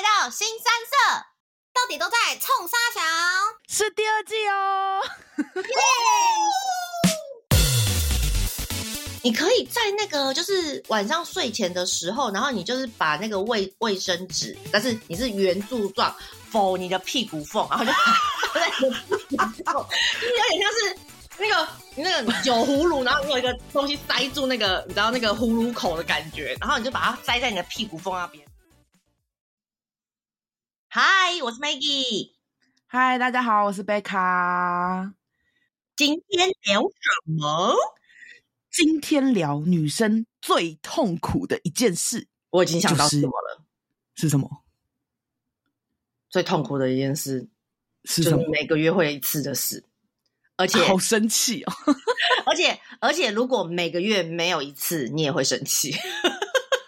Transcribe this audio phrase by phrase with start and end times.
[0.00, 0.96] 来到新三色，
[1.74, 3.04] 到底都在冲沙墙？
[3.68, 5.02] 是第二季哦。
[9.20, 16.16] 你可以在那个就是晚上睡前的时候，然后你就是把那个卫卫生纸，但是你是圆柱状，
[16.50, 20.96] 否你的屁股缝，然后就就 有点像是
[21.36, 28.42] 那个那个酒葫芦，然后你有一个东西塞住那个，你知道那个葫芦口的感觉，然后你就把它塞在你的屁股缝那边。
[30.92, 32.32] 嗨，我是 Maggie。
[32.88, 35.14] 嗨，大家好，我是贝卡。
[35.94, 37.76] 今天聊什么？
[38.72, 42.26] 今天聊女生最痛苦的一件事。
[42.50, 43.62] 我已经想到什么了？
[44.16, 44.64] 是什么？
[46.28, 47.46] 最痛苦的一件事
[48.04, 48.38] 是什么？
[48.38, 49.84] 就是每个月会一次的事，
[50.56, 51.72] 而且好生气哦！
[52.46, 55.92] 而 且而且，如果每个月没有一次，你也会生气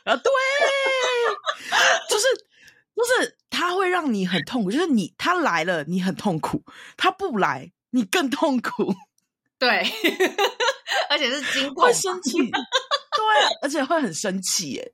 [0.02, 0.16] 啊！
[0.16, 0.41] 对，就是
[3.02, 3.36] 就是。
[3.54, 6.64] 他会让你很痛苦，就是你他来了你很痛苦，
[6.96, 8.92] 他不来你更痛苦，
[9.58, 9.84] 对，
[11.10, 12.50] 而且是经过，会生气，对，
[13.60, 14.92] 而且会很生气耶，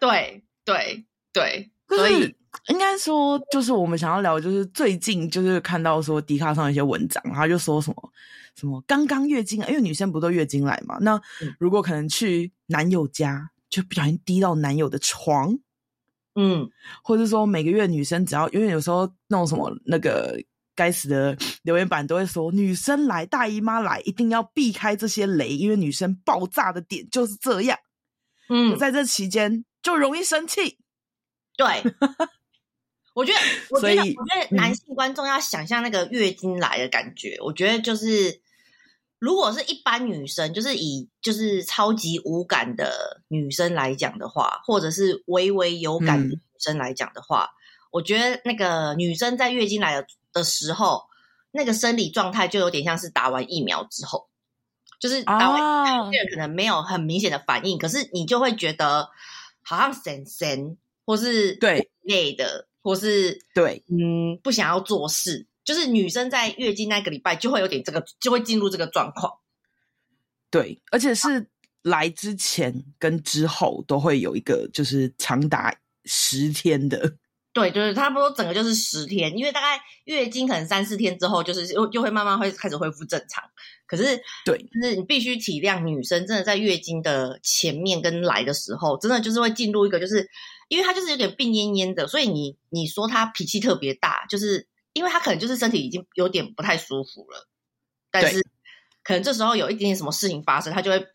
[0.00, 2.34] 对对对，所以
[2.68, 8.12] 应该说就是我们想要聊，就是最近就是看到说迪卡上一些文章，他就说什么
[8.56, 11.20] 什么刚刚月经，因为女生不都月经来嘛，那
[11.58, 15.56] 如果可能去男友家，就不小心滴到男友的床。
[16.38, 16.68] 嗯，
[17.02, 20.38] 或者说每个月女生只要，因为有时候那种什么那个
[20.74, 27.78] 该死的留言板都会说，女生来大姨妈来一定要避开这些雷，因为女生爆炸的点就是这样。
[28.48, 30.78] 嗯，在这期间就容易生气。
[31.56, 31.66] 对，
[33.14, 33.38] 我觉得，
[33.70, 38.40] 我觉得，我觉得男性观众要想象那个月经来的感觉，嗯、我觉得就是。
[39.26, 51.02] 如果是一般女生，就是以就是超级无感的女生来讲的话，或者是微微有感的女生来讲的话，嗯、我觉得那个女生在月经来的的时候，
[51.50, 54.28] 那个生理状态就有点像是打完疫苗之后，
[55.00, 59.08] 就是打完疫苗可能没有很明显的反应，啊、可是你就会觉得
[59.62, 61.90] 好像神神，或是对。
[62.02, 63.82] 累的，或是对。
[63.90, 65.48] 嗯不想要做事。
[65.66, 69.34] 就是女生在月经那个礼拜就会有点这个，就会进入这个状况。
[70.48, 71.48] 对，而且是
[71.82, 77.16] 来之前跟之后都会有一个，就是长达十天的。
[77.52, 83.42] 对，就是差不多整个就是十天，因为大概月经可能三四天之后，就是又又会慢慢会开始恢复正常。
[83.86, 90.28] 可是，对，就是你必须体谅女生，真的在月经的前面跟来的时候，真的就是会进入一个，就是
[90.68, 94.68] 因为她就是有点病恹恹的，所以你你说她脾气特别大，就是。
[94.96, 97.46] 因为他可能就是身体已经有点不太舒服了，
[98.10, 98.40] 但是
[99.04, 101.06] 可能这时候有一点点什么事情发生，他就会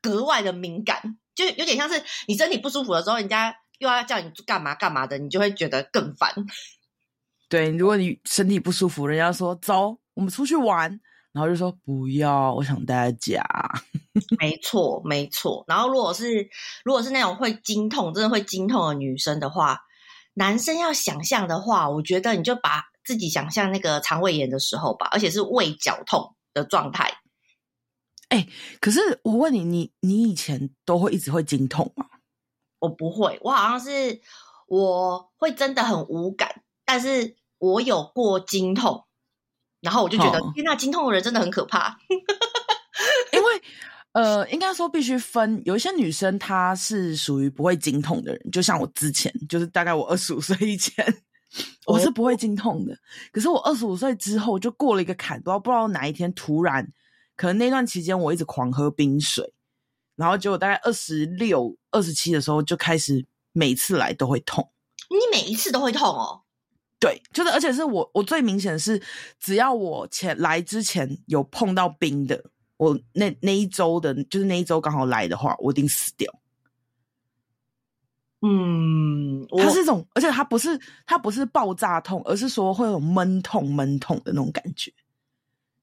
[0.00, 6.32] 格外的敏感，就有点像是你身体不舒服的时候，人家又要叫你干嘛干嘛的，你就会觉得更烦。
[7.50, 10.98] 对，如果你身体不舒服，人家说走，我们出去玩，
[11.32, 13.44] 然后就说不要，我想待在家。
[14.38, 15.62] 没错，没错。
[15.68, 16.48] 然后如果是
[16.86, 19.80] 如果是那种会经痛，真的会经痛的女生的话，
[20.32, 22.86] 男生要想象的话，我觉得你就把。
[23.06, 27.10] 自己想象那个肠胃炎的时候吧，而且是胃绞痛的状态。
[28.28, 28.48] 哎、欸，
[28.80, 32.06] 可是我问你，你你以前都会一直会经痛吗？
[32.80, 34.20] 我不会，我好像是
[34.66, 39.06] 我会真的很无感，但是我有过经痛，
[39.80, 41.96] 然后我就觉得，天哪，经痛的人真的很可怕。
[43.32, 43.62] 因为
[44.12, 51.22] 呃，应该说必须分，有一些女生她是属于不会经痛的人，就像我之前，就是大概我二十五岁以前。
[51.86, 52.98] 我是不会经痛的，
[53.32, 56.92] 可是我二十五岁之后就过了一个坎，不知道不知道哪一天突然，
[57.36, 59.54] 可能那段期间我一直狂喝冰水，
[60.16, 64.70] 然后结果大概二十六、二十七的时候就开始每次来都会痛。
[65.08, 66.42] 你每一次都会痛哦？
[66.98, 69.00] 对，就是而且是我我最明显的是，
[69.38, 72.42] 只要我前来之前有碰到冰的，
[72.78, 76.32] 我那那一周的，就是那一周刚好来的话，我一定死掉。
[78.42, 78.85] 嗯，
[79.58, 84.92] 它是一种，而且它不是它不是爆炸痛，而是说会有闷痛闷痛的那种感觉，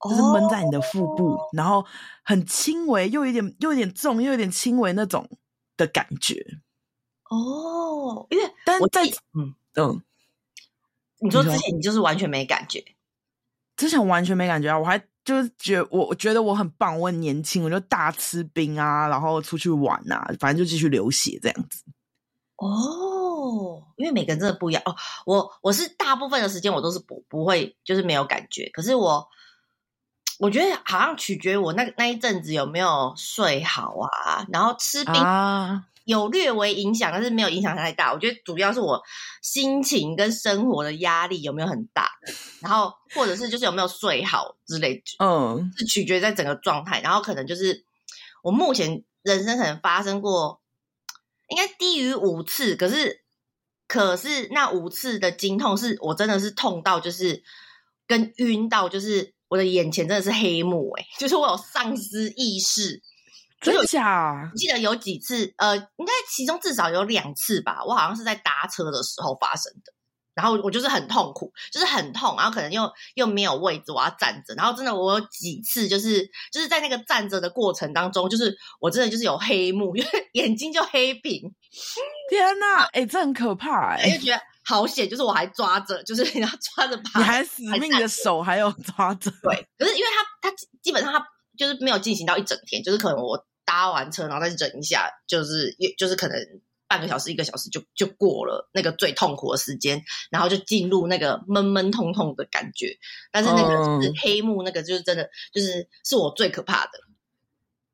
[0.04, 1.86] 就是闷在你的腹部，哦、然后
[2.24, 5.30] 很轻微，又有点又有点重，又有点轻微那种
[5.78, 6.46] 的感觉。
[7.30, 10.02] 哦，因为但我在嗯嗯，
[11.20, 12.84] 你说之前你就是完全没感觉，
[13.76, 21.84] 之前完全没感觉啊，我还就是觉我我觉得我很棒，我很年轻，我就大吃冰啊，然后出去玩啊，反正就继续流血这样子。
[22.64, 24.96] 哦，因为每个人真的不一样哦。
[25.26, 28.70] 我我是大部分的时间我都是不不会，就是没有感觉。
[28.74, 29.28] 可是我
[30.40, 38.12] 我觉得好像取决于我那那一阵子有没有睡好啊，然后吃冰啊，有略微影响，但是没有影响太大。
[38.12, 39.02] 我觉得主要是我
[39.42, 42.10] 心情跟生活的压力有没有很大，
[42.62, 47.00] 然后或者是就是有没有睡好之类的，嗯，是取决于在整个状态。
[47.02, 47.86] 然后可能就是
[48.42, 50.62] 我目前人生可能发生过，
[51.54, 53.22] 应该低于五次，可是
[53.88, 57.44] 可是那五次的经痛是我真的是痛到就是
[58.08, 63.02] 跟晕到，就是我的眼前真的是黑幕，欸，诶就是我有丧失意识。
[63.62, 64.52] 真的假？
[64.58, 67.82] 记得有几次，呃，应该其中至少有两次吧。
[67.86, 69.94] 我好像是在搭车的时候发生的，
[70.34, 74.54] 然后我就是很痛苦，就是很痛，然后可能又又没有位置，我要站着。
[74.56, 81.54] 然后真的，我有几次就是就是在那个站着的过程当中，就是我真的就是有黑幕，因 为眼睛就黑屏。
[82.30, 84.18] 天哪，哎、欸，这很可怕哎、欸！
[84.18, 89.32] 就觉得好险，就是我还抓着，就是你 要抓着，你还死命的手还有抓着。
[89.42, 90.08] 对，可是因为
[90.42, 91.26] 他他基本上他
[91.58, 93.46] 就是没有进行到一整天，就是可能我。
[93.66, 96.38] 搭完车，然后再忍一下，就是就是可能
[96.94, 102.96] 半个小时、一个小时就就过了那个最痛苦的时间，然后就进入那个闷闷痛痛的感觉。
[103.32, 106.92] 但是那个是黑幕，那个就是真的，就是是我最可怕的。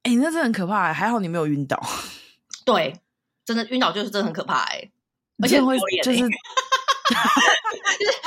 [0.03, 1.81] 哎、欸，那真的很可怕、欸，还好你没有晕倒。
[2.65, 2.99] 对，
[3.45, 4.91] 真的晕倒就是真的很可怕哎、欸，
[5.41, 6.29] 而且会就是 就是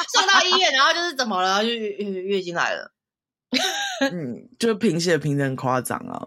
[0.08, 1.62] 送到医院，然后就是怎么了？
[1.62, 2.94] 就月月月经来了。
[4.10, 6.26] 嗯，就是贫血贫的很夸张啊。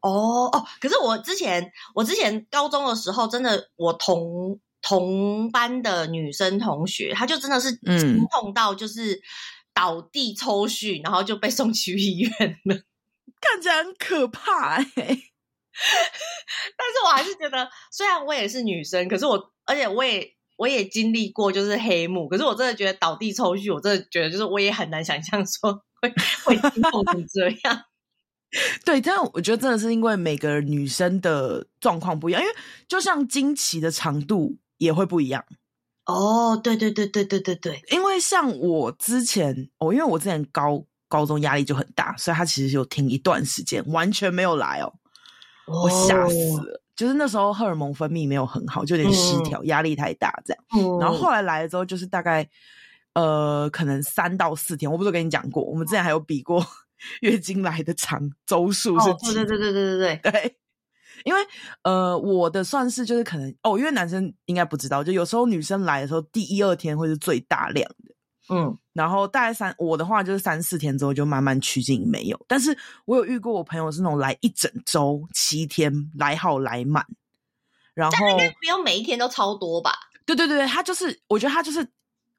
[0.00, 9.20] 哦哦，可是我之前我之前高中的时候，真的我同同班的女生同学，她就真的是惊痛到就是
[9.74, 12.30] 倒地抽搐，然后就被送去医院
[12.64, 12.74] 了，
[13.40, 15.18] 看起来很可怕哎、欸。
[16.76, 26.12] 但是我还是觉得，虽然我也是女生，可是我而且我也我也经历过就是黑幕，可是我真的觉得倒地抽搐，我真的觉得就是我也很难想象说会
[26.44, 27.84] 会惊痛成这样。
[28.84, 32.54] 对，但我觉得真的是因为每个女生的状况不一样，因为
[32.88, 35.44] 就像经期的长度也会不一样。
[36.06, 44.92] 哦，对对对对对对对，因为像我之前，哦，因为我之前高高中压力就很大，所以他其实有停一段时间，完全没有来哦，
[45.66, 46.82] 哦我吓死了。
[46.96, 50.64] 就是那时候荷尔蒙分泌没有很好，就有点失调，压、嗯、力太大这样。
[50.76, 52.46] 嗯、然后后来来了之后，就是大概
[53.14, 56.62] 呃，可能三到四天，我不是跟你讲过，我们之前还有比过。
[57.20, 59.34] 月经来的长周数是几？
[59.34, 60.56] 对对对对对对对对，
[61.24, 61.40] 因为
[61.82, 68.14] 呃，我的算是就是可能哦，因为男生应该不知道，就有时候女生来的时候，第一二天会是最大量的，
[68.54, 77.04] 嗯，然后大概三我的话就是三四天之后就慢慢趋近没有，但是我有遇过我朋友是那种来一整周七天来好来满，
[77.94, 79.92] 然后不用每一天都超多吧？
[80.26, 81.86] 对对对，他就是我觉得他就是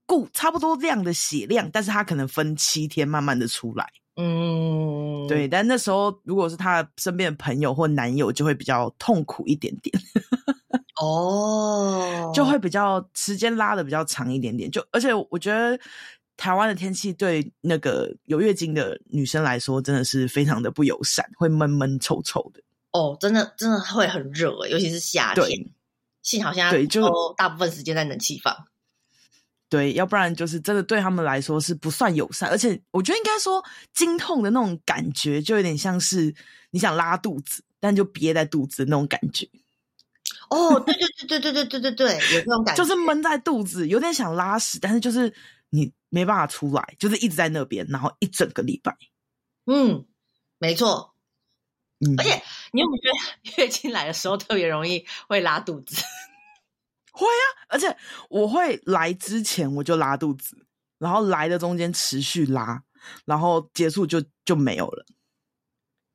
[0.05, 3.85] 顾差不多量的血量，但是他可能分七天慢慢的出来。
[4.15, 9.97] 嗯，对，但那时候如果是他身边的朋友或男友，就会比较痛苦一点点。
[11.01, 14.69] 哦，就会比较时间拉的比较长一点点。
[14.69, 15.79] 就而且我觉得
[16.37, 22.61] 台湾的天气对那个有月经的女生来说，真的是非常的不友善，会闷闷臭臭的。
[22.91, 25.45] 哦，真的真的会很热，尤其是夏天。
[25.45, 25.71] 对，
[26.21, 28.55] 幸好现在对，就大部分时间在冷气房。
[29.71, 33.63] 对，要不然就是真的对他们来说是不算友善，而且我觉得应该说
[33.94, 36.35] 经痛的那种感觉，就有点像是
[36.71, 39.47] 你想拉肚子，但就憋在肚子的那种感觉。
[40.50, 45.33] 哦，对对对对对对对对对，有这种感觉，就是闷在肚子，有点想拉屎，但是就是
[45.69, 48.93] 你没办法出来，就是一直在那边，然后一整个礼拜。
[49.67, 50.05] 嗯，
[50.60, 51.15] 没错。
[52.05, 52.41] 嗯，而且
[52.74, 56.03] 你有没有觉得 月经来的时候特别容易会拉肚子？
[57.12, 57.96] 会啊，而且
[58.30, 60.65] 我会来之前我就拉肚子，
[60.98, 62.82] 然后来的中间持续拉，
[63.25, 65.06] 然后结束就就没有了。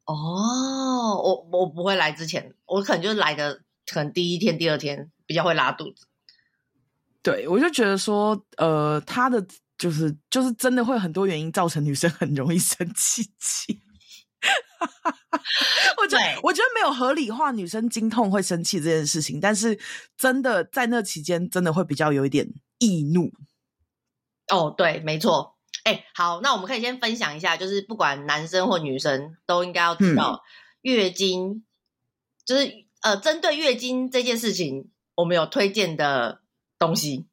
[0.06, 6.06] 哦，我我不会来之前，我可能就是来的，可能第一天、第二天比较会拉肚子。
[7.22, 9.44] 对，我就觉得说，呃，他的
[9.76, 13.80] 就是就是真的会很多原因造成女生很容易生气气。
[15.98, 19.78] 我觉得，我觉得没有合理化女生经痛会生气这件事情，但是
[20.16, 22.46] 真的在那期间，真的会比较有一点
[22.78, 23.32] 易怒。
[24.48, 25.56] 哦，对，没错。
[25.84, 30.42] 哎，好，那我们可以先分享一下，就是不管男生或女生都应该要知道，
[30.82, 31.64] 月经、嗯、
[32.44, 36.42] 就是呃，针对月经这件事情，我们有推荐的
[36.78, 37.28] 东西，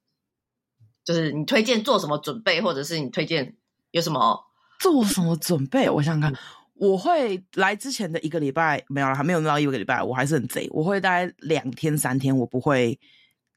[1.03, 3.57] 就是你推荐做什么准备，或者是你推荐
[3.91, 4.45] 有什么
[4.79, 5.89] 做什么准备？
[5.89, 6.39] 我想想看。
[6.83, 10.67] 我会来之前的一个礼拜没有了，还没有到一个礼拜，我还是很贼。
[10.71, 12.99] 我会大概两天三天，我不会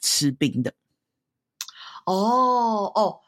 [0.00, 0.72] 吃冰的。
[2.04, 3.18] 哦哦，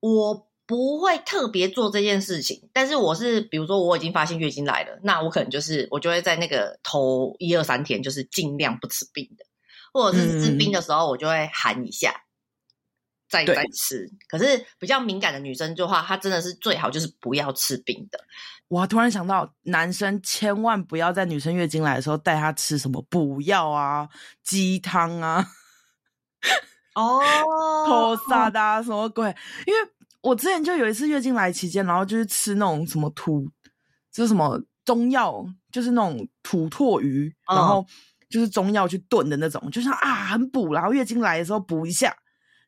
[0.00, 9.46] 我不会特别做这件事情，但是我是比如说我已经发现月经来了，那我可能就是我就会在那个头一二三天就是尽量不吃冰的，
[9.94, 12.25] 或者是吃冰的时候我就会喊一下，嗯、
[13.28, 14.08] 再再吃。
[14.28, 18.18] 可是比较敏感的女生的话，她真的是最好就是不要吃冰的。
[18.68, 24.08] 我突然想到，男生千万不要在女生月经来的时候带她吃什么补药啊、
[24.42, 25.46] 鸡汤啊、
[26.94, 27.20] 哦、
[27.86, 29.26] 头沙的什么鬼，
[29.66, 29.90] 因为。
[30.22, 33.48] 我之前就有一次月经来期间，然后就是吃那种什么土，
[34.10, 37.86] 就是什么中药，就是那种土魠鱼，然后
[38.28, 42.12] 就是中药去炖的那种，就像啊很补，然后月经来的时候补一下，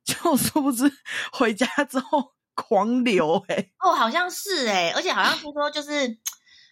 [0.08, 0.90] 就殊不知
[1.32, 5.90] 回家之后狂流哎、欸，哦好像是哎、欸，而且好像听说就是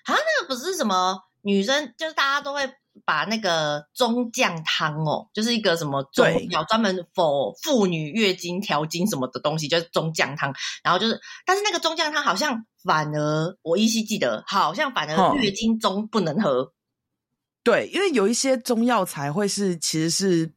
[0.04, 2.68] 好像那个不是什么女生，就是大家都会。
[3.04, 10.54] 把那个中将汤哦，就是一个什么中药专门 for 妇女月经调经什么的东西，就是中将汤。
[10.82, 16.72] 然后就是，但是那个中将汤好像反而我依稀记得，好像反而月经中不能喝。
[17.62, 20.54] 对，因为有一些中药材会是其实是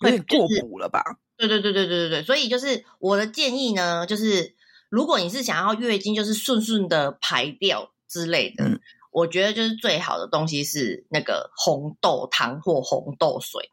[0.00, 1.00] 有点过补了吧？
[1.48, 2.22] 对对对对对对对。
[2.22, 4.54] 所以就是我的建议呢，就是
[4.88, 8.64] 如果你是想要月经就是顺顺的排掉之类的。
[8.64, 8.80] 嗯
[9.12, 13.72] 我觉得就是最好的东西是那个红豆汤或红豆水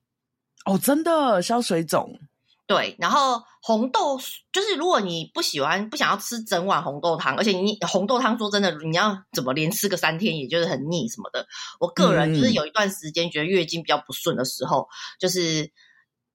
[0.66, 2.20] 哦，真的消水肿。
[2.66, 4.20] 对，然后红豆
[4.52, 11.46] 就是如果你不喜欢不想要吃整碗红豆汤，而且你红豆汤说真的，你要怎么连吃个三天，也就是很腻什么的。
[11.80, 15.72] 我个人就是有一段时间觉得月经比较不顺的时候，嗯、就是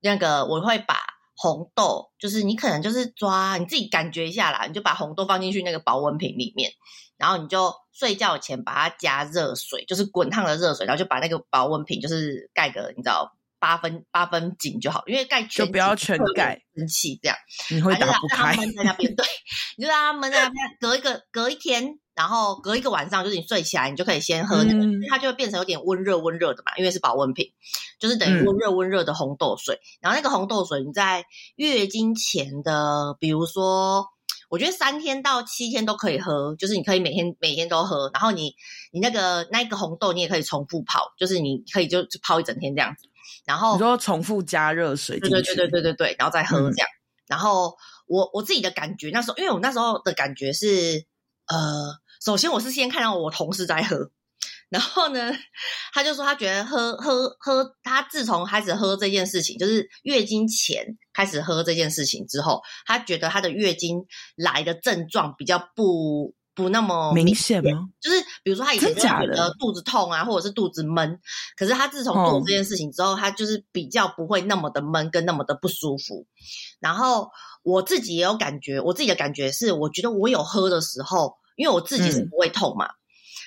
[0.00, 0.94] 那个我会把
[1.34, 6.72] 红豆，就是你可能就是抓你自己感觉一下啦，你就把红豆放进去那个保温瓶里面。
[7.18, 13.32] 然后你就睡觉前把它加热水，就是滚烫的热水，然后就把那个保温瓶就是盖个你知道
[13.62, 17.38] 八分八分紧就好，因为盖全就不要全盖，生气这样
[17.70, 18.56] 你会打不开。
[18.56, 19.24] 闷在那边，对，
[19.76, 27.52] 你就让他闷在那边，隔一个隔一天，然后隔一个晚上，就是你睡起来，你就可以先喝那个，嗯、它就会变成有点温热温热的嘛，因为是保温瓶，
[28.00, 29.76] 就是等于温热温热的红豆水。
[29.76, 34.08] 嗯、然后那个红豆水你在月经前的，比如说。
[34.48, 38.54] 我觉得三天到七天都可以喝，就是你可以每天每天都喝，然后你
[38.90, 43.08] 你那个那个红豆你也可以重复泡，就是你可以就就泡一整天这样子。
[43.44, 46.86] 然后你说重复加热水，对对对对对对对，然后再喝这样。
[46.88, 51.04] 嗯、然后我我自己的感觉那时候，因为我那时候的感觉是，
[51.46, 54.10] 呃，首先我是先看到我同事在喝。
[54.68, 55.30] 然后呢，
[55.92, 67.88] 他就说他觉得喝喝喝，他自从开始喝这件事情，就是月经前开始喝这件事情之后，他觉得他的月经来的症状比较不不那么明显，吗？
[68.00, 71.18] 就是比如说他以前就觉得肚子痛啊，或者是肚子闷，
[71.56, 76.26] 可是他自从做这件事情之后，哦、他就是比较不会那么的闷跟那么的不舒服。
[76.80, 77.30] 然后
[77.62, 82.86] 我自己也有感觉，我自己的感觉是，我觉得我有喝的时候，因为我自己是不会痛嘛。
[82.86, 82.92] 嗯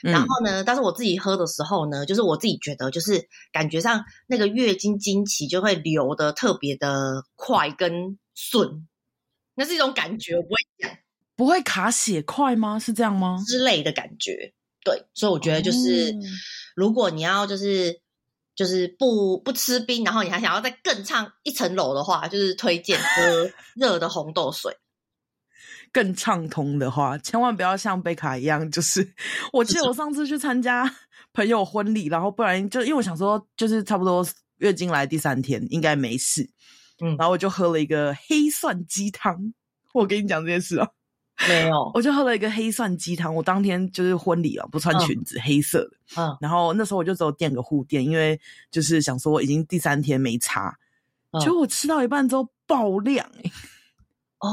[0.02, 8.88] 然后呢，但是我自己喝的时候呢，就是我自己觉得，就是感觉上那个月经经期就会流的特别的快跟顺，
[9.56, 10.92] 那是一种感觉，我不会讲，
[11.36, 12.80] 不会卡血块吗？
[12.80, 13.38] 是这样吗？
[13.46, 16.16] 之类的感觉，对，所以我觉得就是，哦、
[16.76, 18.00] 如果你要就是
[18.56, 24.78] 就是不不吃冰，然后你还想要再更上一层楼的话，就是推荐喝热的红豆水。
[25.92, 28.70] 更畅通的话，千万不要像贝卡一样。
[28.70, 29.14] 就是
[29.54, 30.94] 我记得我上次去参加
[31.32, 34.26] 朋友婚礼，然后不然就因为我想说，就是差不多
[34.58, 36.50] 月经来第三天应该没事，
[37.02, 39.54] 嗯，然后我就喝了一个黑蒜鸡汤。
[39.94, 40.90] 我跟你讲这件事啊，
[41.50, 43.34] 没有，我就喝了一个黑蒜鸡汤。
[43.36, 48.40] 我当天就是婚礼啊，不穿裙子，嗯、黑色的，嗯，然后那时候我就只有垫个护垫，因为
[48.72, 50.78] 就是想说已经第三天没擦，
[51.32, 53.52] 嗯、结果我吃到一半之后爆量、 欸
[54.40, 54.50] 哦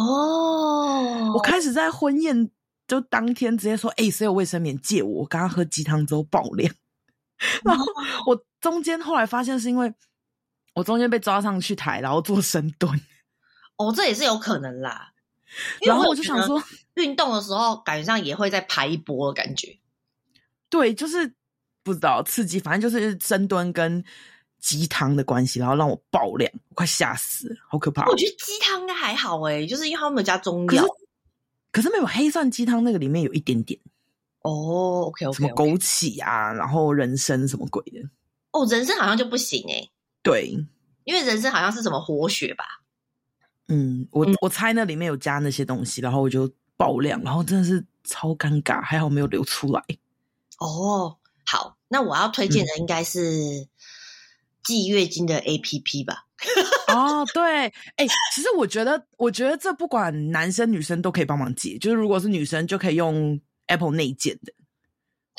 [1.26, 2.50] ，oh, 我开始在婚宴
[2.88, 5.20] 就当天直接说，哎、欸，谁有卫生棉借我？
[5.20, 6.72] 我刚刚喝鸡汤之后爆量，
[7.62, 7.84] 然后
[8.26, 9.92] 我中间后来发现是因为
[10.74, 12.92] 我中间被抓上去台，然后做深蹲。
[13.76, 15.11] 哦，oh, 这也是有可能啦。
[15.82, 16.62] 然后我就想说，
[16.94, 19.78] 运动的时候感觉上也会再排一波的感觉。
[20.68, 21.34] 对，就是
[21.82, 24.04] 不知道刺激，反正就是深蹲跟。
[24.62, 28.06] 鸡汤的关系，然后让我爆量，我快吓死了，好可怕！
[28.06, 30.84] 我觉得鸡汤应该还好诶，就是因为他们有加中药，
[31.72, 33.80] 可是没有黑蒜鸡汤那个里面有一点点
[34.42, 35.06] 哦。
[35.08, 38.08] OK OK，什么枸杞啊，然后人参什么鬼的？
[38.52, 39.90] 哦，人参好像就不行诶。
[40.22, 40.56] 对，
[41.02, 42.64] 因为人参好像是什么活血吧？
[43.68, 49.82] 嗯，我我猜那里面有加那些东西，然后我就爆量，然后真的是超尴尬，还好没有流出来。
[50.58, 53.68] 哦，好，那我要推荐的应该是。
[54.64, 56.24] 记月经的 APP 吧，
[56.86, 64.52] 哦，对，哎、欸，其实我觉得，我觉得这不管男生女生都可以帮忙记，就是如果是女生就可以用 Apple 内建的，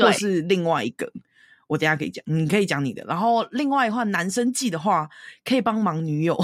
[0.05, 1.09] 或是另外一个，
[1.67, 3.01] 我等一下可以讲，你可以讲你的。
[3.05, 5.09] 然后另外的话，男生记的话
[5.45, 6.37] 可以帮忙女友，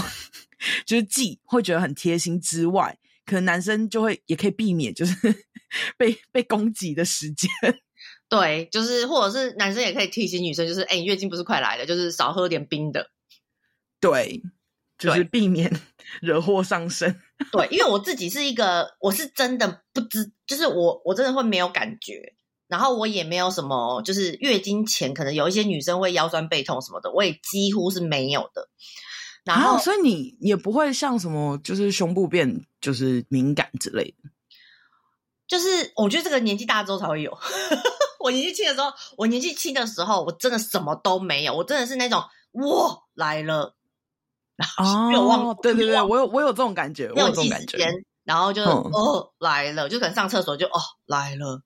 [0.86, 5.16] 就是记会觉得很贴心之外，可能男生就会也可以避免就是
[5.98, 7.50] 被被攻击的时间。
[8.30, 13.10] 对，就是或者是男生也可以提醒女生，就是哎，你月经不是快来了，就是少喝点冰的。
[14.00, 14.42] 对，
[14.98, 15.72] 就是避免
[16.22, 17.20] 惹祸上身。
[17.52, 22.34] 对，因为我自己是一个，我是真的不知，就是我我真的会没有感觉，
[22.68, 28.70] 然后我也没有什么，就是月经前可能有一些女生会腰酸背痛什么的，我也几乎是没有的。
[29.56, 34.30] 然后，啊、所以你也不会像什么，就是胸部变就是敏感之类的。
[35.48, 37.36] 就是我觉得这个年纪大之后才会有。
[38.20, 43.76] 我年纪轻的时候，我年纪轻的时候，我真的什么都没有，我真的是那种哇来了。
[44.78, 47.78] 哦，有忘对对对，我有我有这种感觉，我有这种感觉。
[48.26, 51.64] 然后就、嗯、哦来了，就可能上厕所就哦来了，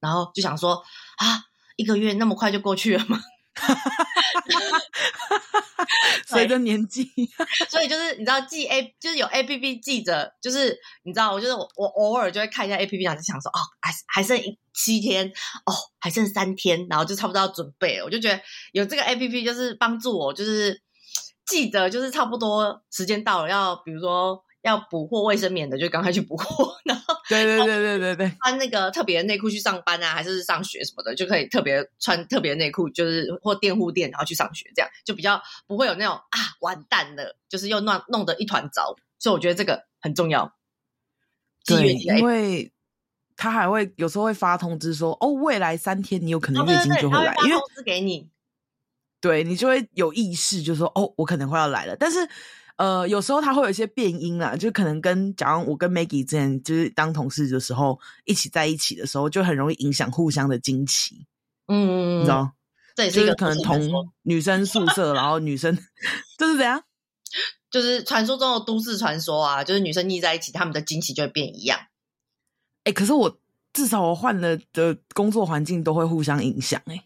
[0.00, 0.82] 然后就想说
[1.16, 1.44] 啊，
[1.76, 3.18] 一个月那么快就过去了吗？
[6.26, 7.10] 随着年纪，
[7.68, 15.28] 所以就是你知道记 A 就是有 A P P 记着，就是你知道，我就是我我偶尔就会看一下 A P P，然后就想说哦，还还剩一七天
[15.66, 18.04] 哦，还剩三天，然后就差不多要准备了。
[18.04, 18.40] 我就觉得
[18.72, 20.80] 有这个 A P P 就是帮助我，就是
[21.46, 24.42] 记得就是差不多时间到了，要比如说。
[24.62, 26.72] 要补货卫生棉的，就赶快去补货。
[27.28, 38.94] 对对对对对对，穿那个特别的内裤去上班啊，还是上学什么的，就可以特别穿特别的内裤，就是或垫护垫，然后去上学，这样就比较不会有那种啊完蛋了，就是又弄弄得一团糟。
[39.18, 40.54] 所以我觉得这个很重要。
[41.64, 42.72] 对，因为
[43.36, 48.28] 他还会有时候会发通知说，哦，未来三天你有可能月经就会来，因为通知给你，
[49.20, 52.28] 对你就会有意识，就说哦，我可能会要来了，但是。
[52.82, 61.24] 呃，有时候他会有一些变音啦，就可能跟假如我跟 Maggie 之前就是当同事的时候，一起在一起的时候，就很容易影响互相的惊奇。
[61.68, 62.50] 嗯，你知道？
[62.96, 65.78] 这也是一个、就是、可能同女生宿舍，然后女生
[66.36, 66.82] 这是怎样？
[67.70, 71.78] 就是传说中的都市传说啊，就是女生腻在一起，她们的惊奇就会变一样。
[71.78, 73.38] 哎、欸，可是我
[73.72, 77.04] 至少我换了的工作环境都会互相影响哎、欸。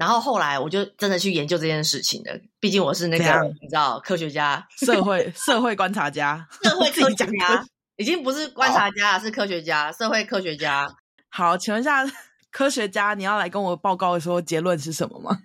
[0.00, 3.24] 然后后来我就真的去研究这件事情了，毕竟我是那个
[3.60, 7.62] 你知道科学家、社会社会观察家、 社会科学家，
[7.96, 10.90] 已经不是观察家了，是科学家、社会科学家。
[11.28, 12.02] 好，请问一下
[12.50, 15.38] 科学家，你要来跟我报告说结论是什么吗？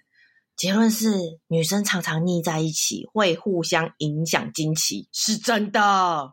[0.55, 1.11] 结论是
[1.47, 6.31] 女生常常腻在一起会互相影响经期，是真的，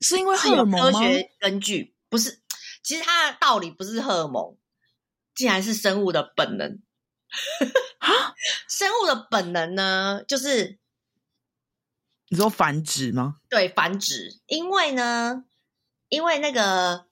[0.00, 0.98] 是因为荷尔蒙吗？
[0.98, 2.40] 科学根据不是，
[2.82, 4.56] 其实它的道理不是荷尔蒙，
[5.36, 6.80] 竟然是生物的本能。
[7.98, 8.34] 啊，
[8.68, 10.78] 生物的本能呢，就是
[12.28, 13.36] 你说繁殖吗？
[13.48, 14.40] 对，繁殖。
[14.46, 15.44] 因为呢，
[16.08, 17.06] 因为那个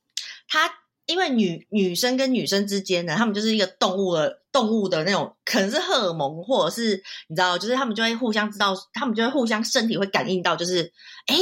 [0.48, 0.72] 它，
[1.06, 10.92] 因为女女生跟女生之间呢，他们就是一个动物的动物的那种，可能是荷尔蒙，或者是你知道，就是他们就会互相知道，他们就会互相身体会感应到，就是
[11.26, 11.36] 哎，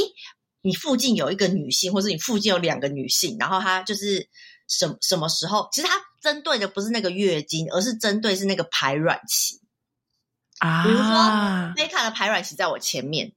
[0.61, 4.29] 你附近有一个女性，或是你附近有两个女性，然后她就是
[4.67, 5.93] 什什么时候，其实她。
[6.23, 9.59] 针对的不是那个月经，而是针对是那个排卵期
[10.59, 10.85] 啊。
[10.85, 13.33] 比如说，贝卡的排卵期在我前面，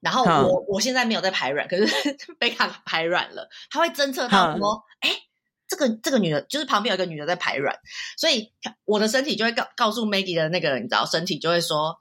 [0.00, 1.86] 然后我、嗯、我现在没有在排卵，可是
[2.38, 5.16] 贝卡排卵了，他会侦测到说，哎、嗯，
[5.68, 7.78] 这个这个女的，就是旁边有一个女的在排卵，
[8.18, 8.52] 所以
[8.84, 12.00] 我的身体就会告告诉 Maggie 的那个，你知道，身体就会说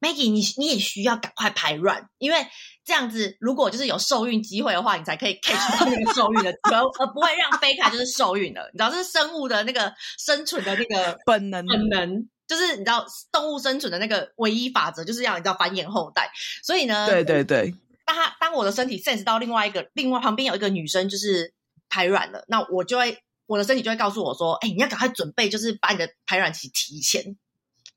[0.00, 2.46] ，Maggie，你你也需要赶快排卵，因为。
[2.86, 8.70] 这样子，如果就是有受孕机会的话，你才可以 catch 到那个受孕的机会，而不会让贝卡就是受孕了。
[8.72, 16.30] 你知道，这是生物的那个生存的那个 本能，本能就是你知道动物生存的那个唯一法则，就是要你知道繁衍后代。
[16.62, 21.52] 所以呢，对对对，当他当我的身体 sense 到另外一个另外旁边有一个女生就是
[21.88, 27.36] 排卵了，那我就会我的身体就会告诉我说，哎，你要赶快准备，就是把你的排卵期提前。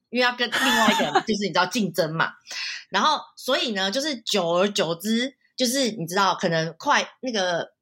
[0.10, 2.32] 因为要跟另外一个人， 就是你知道竞争嘛，
[2.90, 7.74] 然后所以呢，就是久而久之，就是你知道，可能快那个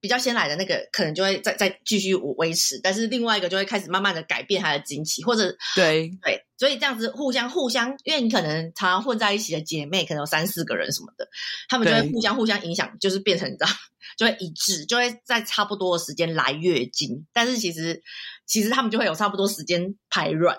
[0.00, 6.10] 比较先来的那个，可能就会再再继续维持，但是另外一个就会开始慢慢的改变他的经期，或者对。
[6.22, 11.28] 对，所以这样子互相互相，因为你可能常常混在一起的姐妹，可能有三四个人什么的，
[11.68, 13.70] 他们就会互相互相影响，就是变成你知道，
[14.16, 18.02] 就会一致，就会在差不多的时间来月经，但是其实
[18.46, 20.56] 其实他们就会有差不多时间排卵。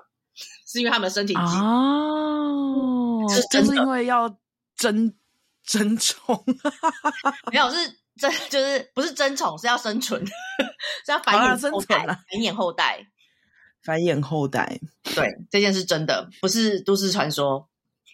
[0.68, 4.38] 是因为他们的身体哦，是就是因为要
[4.76, 5.14] 争
[5.64, 6.44] 争宠，
[7.52, 7.78] 没有是
[8.18, 10.24] 争，就是不是争宠，是要生存，
[11.06, 13.08] 是要繁衍后代，繁衍后代，
[13.82, 14.80] 繁衍后代。
[15.16, 17.70] 对，这件是真的不是都市传说。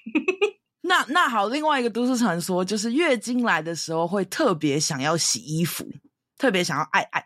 [0.86, 5.88] 那那好，另外一个都市传说就是月经来的时候会特别想要洗衣服，
[6.38, 7.24] 特别想要爱爱，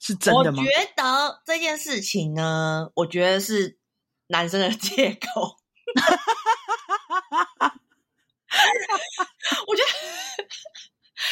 [0.00, 0.62] 是真的吗？
[0.62, 3.78] 我觉得这件事情呢，我觉得是
[4.34, 5.56] 男生的借口。
[9.68, 9.88] 我觉得，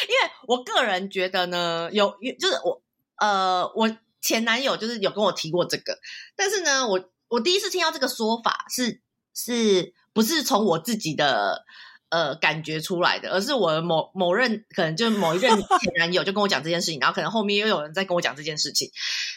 [0.07, 2.81] 因为我个人觉得呢，有就是我
[3.17, 5.99] 呃，我前男友就是有跟我提过这个，
[6.37, 9.01] 但是呢，我我第一次听到这个说法是
[9.33, 11.65] 是不是从我自己的
[12.07, 18.91] 呃感觉出来的，而是我某某任可能就是某一任前男友就跟我讲这件事情，然后可能后面又有人在跟我讲这件事情，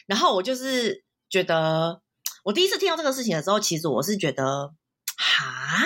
[0.06, 2.00] 然后我就是觉得，
[2.46, 4.72] 我第一次听到这个事情的时候，其实我是觉得，
[5.16, 5.82] 哈，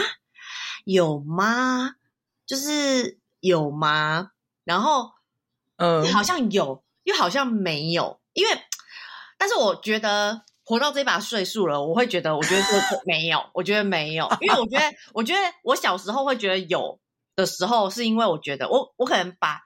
[0.85, 1.93] 有吗？
[2.45, 4.33] 就是有吗？
[4.65, 5.11] 然后，
[5.77, 8.61] 嗯，好像有，又好像没有，因为，
[9.39, 17.01] 但是我觉得活到这把岁数了，我会觉得，我觉得这没有，我觉得没有，因为我觉得，我觉得我小时候会觉得有
[17.37, 19.63] 的时候，是因为我觉得我我可能把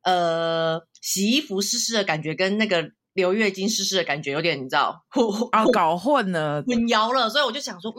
[0.00, 5.04] 呃洗衣服湿湿的感觉跟那个流月经湿湿的感觉有点，你知道，
[5.50, 7.98] 啊，搞混了，混淆了，所以我就想说，嗯，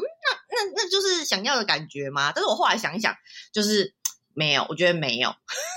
[0.49, 2.31] 那那那就是想要的感觉吗？
[2.33, 3.13] 但是我后来想一想，
[3.51, 3.93] 就是。
[4.39, 5.33] 没有，我觉得没有。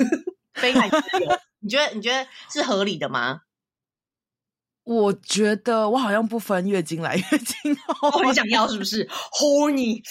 [0.53, 0.93] 非常有，
[1.61, 3.41] 你觉得你觉得是合理的吗？
[4.85, 10.03] 我觉得我好像不分月经来月经后，很想要是不是？Horny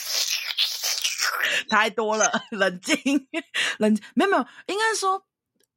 [1.70, 2.98] 太多了，冷静，
[3.78, 5.24] 冷静，没有没有，应该说，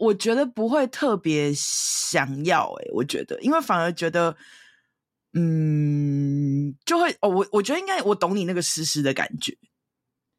[0.03, 2.91] 我觉得不会特别想要、欸。
[2.93, 4.37] 我觉得，因为反而觉得，
[5.35, 9.57] 嗯，就会哦，我我觉得应该，我懂你那个湿湿的感觉，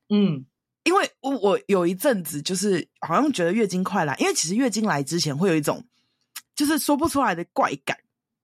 [0.09, 0.45] 嗯。
[0.85, 5.81] 因为我我有一阵子就是好像觉得月经快来，因为其实月经来之前会有一种
[6.57, 7.97] 就是说不出来的怪感，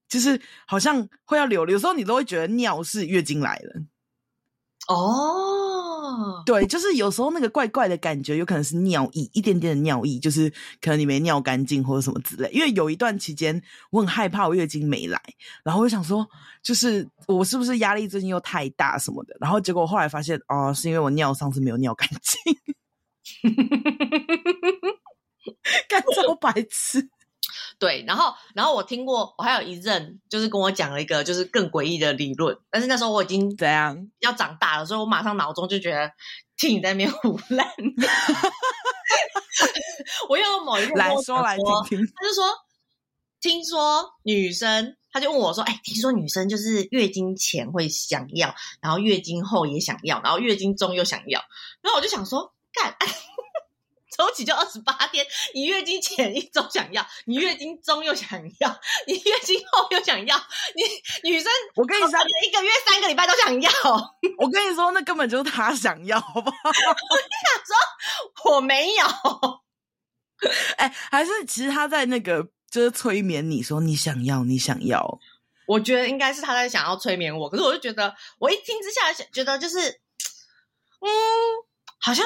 [0.07, 3.83] 就是好像会要流，有时候你都会觉得尿是月经来了。
[4.87, 5.88] 哦，
[6.45, 10.49] 对，就是有时候那个怪怪的感觉，有可能是尿意，一点点的尿意，就是
[10.81, 12.49] 可能你没尿干净或者什么之类。
[12.51, 15.21] 因为有一段期间我很害怕我月经没来，
[15.63, 16.27] 然后我想说，
[16.61, 19.35] 就是我是不是压力最近又太大什么的？
[19.39, 22.55] 然后结果后来发现，哦，是因为我尿上次没有尿干净，
[25.87, 27.09] 干超白痴。
[27.79, 36.11] 对，然后，然后我听过，我还有一任就是跟我讲了一个就是更诡异的理论，但是那时候我已经怎样要长大了，所以我马上脑中就觉得
[36.57, 37.65] 听你在那边胡乱。
[40.27, 42.53] 我又有某一个来说来听听，他就说，
[43.39, 51.41] 听说女生，他就问我说，哎，听说女生就是月经前会想要，然后月经后也想要，然后月经中又想要，
[51.81, 52.93] 然后我就想说，干。
[54.19, 60.35] 周期就二十八天，你月经前一周想要，你月经中又想要，你月经后又想要，
[60.75, 63.71] 你女生，我跟你说，一个月三个礼拜都想要。
[64.37, 66.57] 我跟你说，那根本就是他想要，好不好？
[66.67, 67.65] 我想
[68.43, 69.05] 说我没有。
[70.75, 75.17] 哎、欸，还是其实他在那个就是催眠你说你想要，你想要。
[75.65, 79.89] 我觉得应该是他在想要催眠我，可是我就觉得，我一听之下觉得就是，
[80.99, 81.09] 嗯，
[82.01, 82.25] 好像。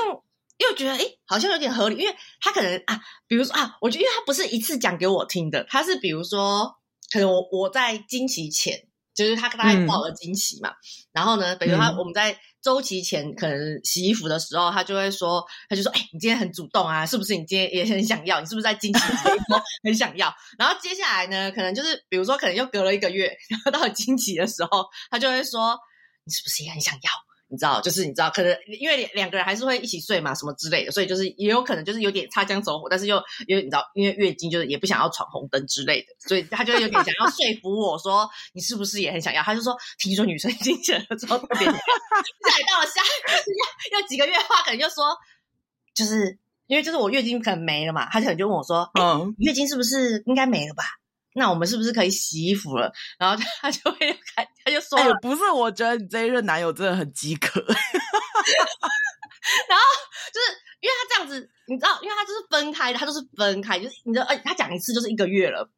[0.70, 6.76] 又觉得诶，好像有点合理，因为他可能啊，比如说啊，我觉得因为他不是一次讲给我听的，他是比如说，
[7.12, 10.76] 可能我我在经期前，就是他大概报了惊喜嘛，嗯、
[11.12, 17.36] 然后呢，比如他我们在周期前可能洗衣服的时候，他就会说，他就说，哎，你今天很主动啊，是不是？
[17.36, 18.40] 你今天也很想要？
[18.40, 19.38] 你是不是在惊喜前
[19.84, 20.34] 很想要？
[20.58, 25.78] 然后接下来呢，可能就是比如说，可能又隔了一个月，然后到了经期的时候，他就会说，
[26.24, 27.12] 你是不是也很想要？
[27.54, 39.44] 你知道，就是你知道，可能因为两个人还是会一起睡嘛，什么之类的，所以就是也有可能就是有点擦枪走火，但是又因为你知道，因为月经就是也不想要闯红灯之类的，所以他就有点想要说服我说，你是不是也很想要？
[39.44, 43.04] 他就说，听说女生经前了之后特别， 再到了下
[43.92, 45.16] 要要几个月的话，可能就说，
[45.94, 50.84] 就是因为就是我月经可能没了嘛，他可能就问我说，嗯，月经是不是应该没了吧？
[51.36, 52.92] 那我们是不是可以洗衣服了？
[53.18, 57.60] 然后他就会开，他就说：“哎，不是，我觉得你这一任男友真的很饥渴。
[59.68, 59.86] ”然后
[60.32, 60.48] 就是
[60.80, 65.70] 因为他这样子，你知道，因为他就是分开的，他就是分开，就是你知道，哎，他讲一次就是一个月了。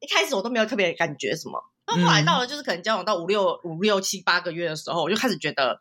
[0.00, 5.80] 一开始我都没有特别感觉什么，那后来到了就是可能交往到五六五六七八个月的时候，我就开始觉得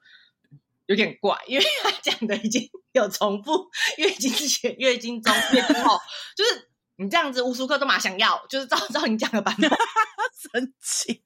[0.85, 5.99] 有点怪，因为他讲的已经有重复月经前、月经中、月经后，
[6.35, 6.71] 就是。
[6.97, 9.69] 你这样子无时无刻都马想要，就是照 照你讲的版本，
[10.51, 11.23] 神奇。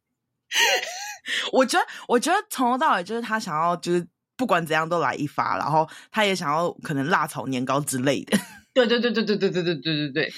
[1.51, 8.37] 我觉得，我觉得从头到尾就是他想要，就是不管怎样都来一发，然后他也想要可能辣炒年糕之类的。
[8.73, 10.33] 对对对对对对对对对对对。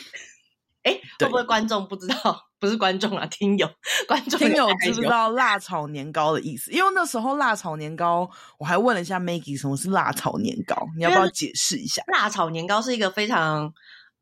[0.83, 2.49] 哎，会不会观众不知道？
[2.59, 3.69] 不是观众啊，听友，
[4.07, 6.71] 观众听友知不知道辣炒年糕的意思？
[6.71, 12.01] 因为那时候辣炒年糕，我还问了一下 Maggie 什么是辣炒年糕，你要不要解释一下？
[12.07, 13.73] 辣炒年糕是一个非常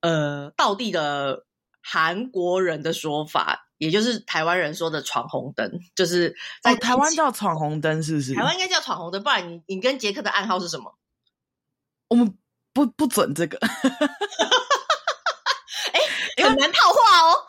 [0.02, 1.46] 呃道地的
[1.82, 8.36] 韩国人的说法，也就是台湾人说的闯红灯，就是在、哦、台湾叫闯红灯，是不是？
[8.36, 10.98] 台湾应该叫闯红灯，不然你你跟杰克的暗号是什么？
[12.10, 12.38] 我们
[12.74, 13.58] 不不准这个。
[16.42, 17.46] 很难套话哦，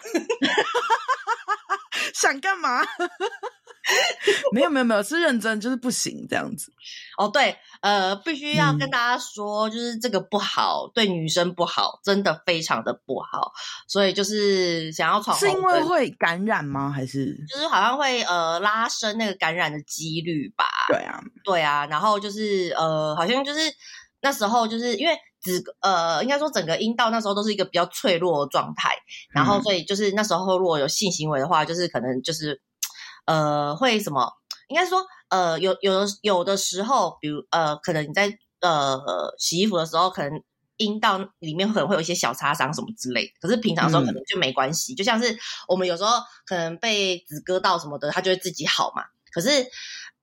[2.12, 2.85] 想干嘛？
[4.53, 6.73] 没有没有没有，是认真，就是不行这样子。
[7.18, 13.53] 哦，对，呃，必须要跟大家说，嗯、就是这个不好，对女生不好，真的非常的不好。
[13.88, 16.90] 所以就是想要闯是因为会感染吗？
[16.90, 20.64] 还是就是好像会呃拉伸那个感染的几率吧？
[20.88, 23.61] 对啊，对啊，然后就是呃，好像就是
[24.21, 25.16] 那时候就是因为。
[25.42, 28.95] 子呃，应该说整个阴道那时候都是一个比较脆弱的状态，
[29.35, 32.61] 然后所以就是那时候如果有性行为的话，就是可能就是
[33.25, 34.33] 呃会什么，
[34.69, 40.43] 应该说呃有有的有的时候，比如呃可能你在呃洗衣服的时候，可能
[40.77, 46.11] 阴道里面可能会有一些小擦伤什么之类的，可是平常的时候可能就没关系，嗯、就像是我们有时候
[46.47, 49.03] 可能被子割到什么的，它就会自己好嘛。
[49.33, 49.67] 可是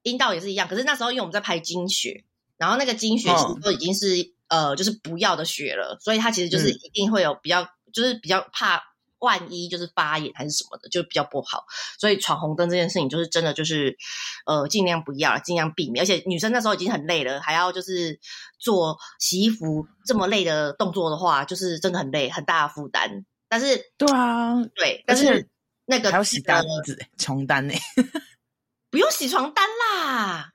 [0.04, 2.24] 阴道也是一样，可是那时候因为我们在拍经血，
[2.58, 4.16] 然后那个经血其实都已经是。
[4.18, 8.82] 嗯呃，就是不要的血了，所以它其实就是一定会有比较，嗯、就是比较怕
[9.20, 11.66] 万一就是发炎还是什么的，就比较不好。
[12.00, 13.98] 所以闯红灯这件事情就是真的就是，
[14.46, 16.04] 呃，尽量不要，尽量避免。
[16.04, 18.20] 而且女生那时候已经很累了，还要就是
[18.58, 23.26] 做洗衣服这么累的动作的话，就是真的很累，很大的负担。
[23.48, 25.48] 但是，对啊，对，但是
[25.86, 27.74] 那个还要洗单子、床单呢，
[28.92, 30.52] 不用洗床单啦。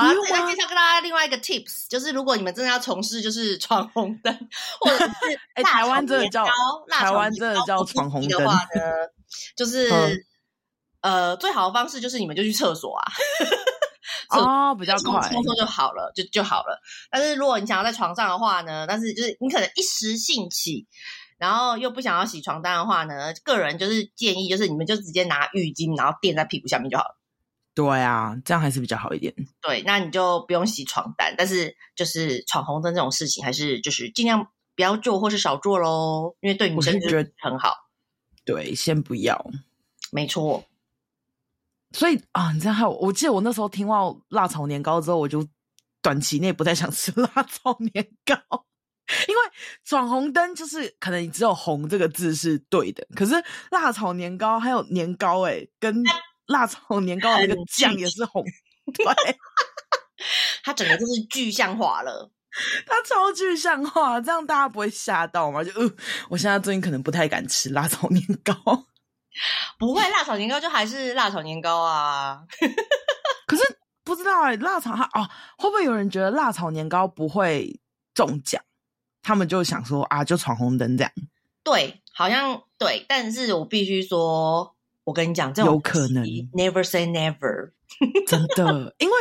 [0.00, 4.32] 好了，再介绍跟大家另外一个 tips，就是如果你们真的要从事就是闯红灯，
[4.80, 5.04] 或者是
[5.54, 6.46] 哎、欸，台湾真的叫
[6.90, 8.80] 台湾真的叫闯红灯的话呢，
[9.56, 9.88] 就是、
[11.00, 13.12] 嗯、呃，最好的方式就是你们就去厕所啊，
[14.30, 16.80] 哦， 比较快，冲冲就好了，就就好了。
[17.10, 20.86] 但是如果你想要在床上的话呢，但是就是你可能一时兴起，
[21.38, 27.15] 然后又不想要洗床单的话呢，个人就是建议就是你们就直接拿浴巾，然后垫在屁股下面就好了。
[27.76, 29.34] 对啊，这样还是比较好一点。
[29.60, 37.74] 对，那你就不用洗床单，但是就是闯红灯这种事情，还是就是尽量不要做或是少做喽，因为对女生觉得很好。
[38.46, 39.50] 对，先不要。
[40.10, 40.64] 没错。
[41.92, 45.46] 所以啊，你知道，我记得我那时候听到辣炒年糕之后，我就
[46.00, 48.64] 短期内不太想吃 辣炒年糕，
[49.28, 49.40] 因为
[49.84, 53.34] 闯红灯就是可能你只有“红”这个字是对的，可是
[53.70, 56.02] 辣炒年糕还有年糕哎、欸，跟。
[56.46, 58.44] 辣炒 年糕的那个酱也是红，
[58.94, 59.04] 对，
[60.64, 62.30] 它整个就是具象化了，
[62.86, 65.62] 它超具象化，这样大家不会吓到吗？
[65.64, 65.90] 就呃，
[66.28, 68.54] 我现在最近可能不太敢吃辣炒年糕，
[69.78, 72.40] 不会，辣炒年糕就还是辣炒年糕啊。
[73.46, 75.28] 可是不知道哎、欸，辣炒它哦，
[75.58, 77.80] 会不会有人觉得辣炒年糕不会
[78.14, 78.62] 中奖？
[79.22, 81.12] 他们就想说啊，就闯红灯这样。
[81.64, 84.75] 对，好像对，但是我必须说。
[85.06, 87.70] 我跟你讲，这种有可能，never say never，
[88.26, 89.14] 真的，因为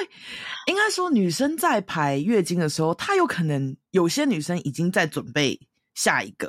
[0.66, 5.60] 应该说女生在排月经的时候，她有可能有些女生已经在准备
[5.94, 6.48] 下一个，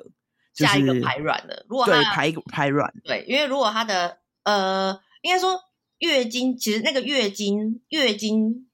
[0.55, 1.67] 就是、下一个排卵了。
[1.69, 5.61] 如果对排排卵，对，因为如果她的呃，应该说
[5.99, 8.67] 月经，其实那个月经月经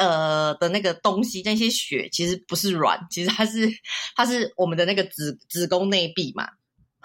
[0.00, 3.70] 呃的那个东西，那些血其实不是卵，其实它是
[4.16, 6.48] 它是我们的那个子子宫内壁嘛。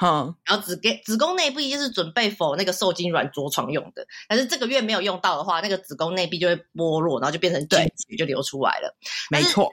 [0.04, 8.94] 嗯，然后子给子宫内壁就是准备 for 那个受精卵着床用的，但是这个月没有用到的话，那个子宫内壁就会剥落，然后就变成精血就流出来了。
[9.32, 9.72] 没错。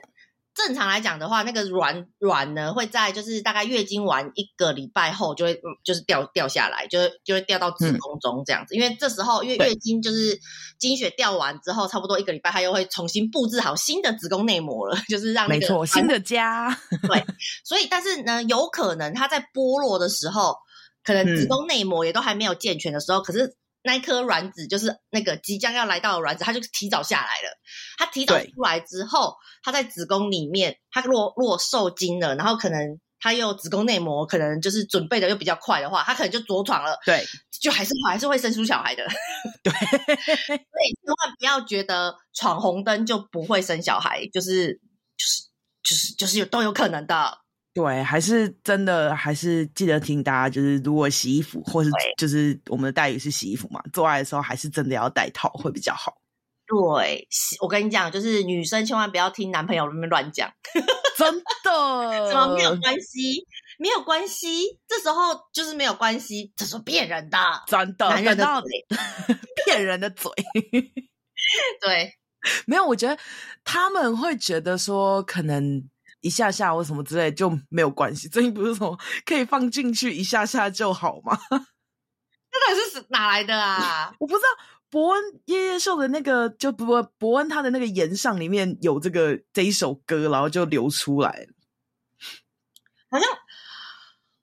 [0.53, 8.75] 正常来讲的话，那个卵卵呢会在就是大概月经完一个礼拜后就会就是掉掉下来，就会就会掉到子宫中这样子。
[8.75, 10.37] 嗯、因为这时候因为月经就是
[10.77, 16.77] 经血掉完之后，差不多一个礼拜，它又会重新布置好新的子宫内膜了， 就是让那个没错新的家。
[17.07, 17.23] 对，
[17.63, 20.55] 所以但是呢，有可能它在剥落的时候，
[21.03, 23.55] 可能子宫内膜也都还没有健全的时候，嗯、可是。
[23.83, 27.57] 那一颗卵子就是那个即将要来到的卵子，它就提早下来了。
[27.97, 36.97] 它提早出来之后，它在子宫里面，它若若受精了，然后可能它又子宫内膜可能就是准备的又比较快的话，它可能就着床了。
[37.05, 37.25] 对，
[37.61, 39.05] 就还是还是会生出小孩的。
[39.63, 44.79] 对， 所以千万不要觉得闯红灯就不会生小孩，就是
[45.17, 45.43] 就是
[45.83, 47.40] 就是就是有都有可能的。
[47.73, 56.17] 对，还是真的，还是记得听大家，就是如果洗衣服，或是就是我们的待遇是洗衣服嘛，做爱的时候还是真的要戴套会比较好。
[56.67, 57.27] 对，
[57.61, 60.49] 我跟你讲，就是女生千万不要听男朋友那边乱讲，
[61.17, 63.45] 真的，怎么没有关系，
[63.77, 68.85] 没有关系，这时候就是没有关系，这是骗人的，真的，男人的嘴，
[69.65, 70.31] 骗人的嘴，
[71.81, 72.13] 对，
[72.65, 73.17] 没有，我觉得
[73.65, 75.83] 他们会觉得说，可能
[76.21, 81.37] 一下下或什么之类就没有关系， 最近不是什么可以放进去一下下就好吗？
[81.49, 84.13] 那到底是哪来的啊？
[84.19, 84.47] 我不知道。
[84.91, 86.85] 伯恩夜夜秀的那个，就不
[87.17, 91.47] 伯恩他的那个岩上里面有这个这一首歌，然后就流出来了。
[93.09, 93.25] 好像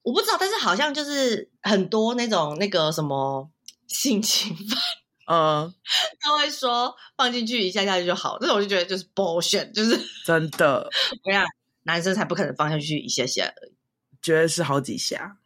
[0.01, 3.51] 我不知道，但是好像就是很多那种那个什么
[3.88, 4.79] 性侵犯，
[5.27, 5.75] 嗯，
[6.19, 10.88] 他会说放进去一下下去就好，这种我就觉得就是 bullshit，就是真的。
[11.25, 11.45] 我想
[11.88, 13.72] 男生才不可能放下去一下下而已，
[14.22, 15.38] 觉得是好几下。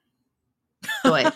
[1.05, 1.25] 对。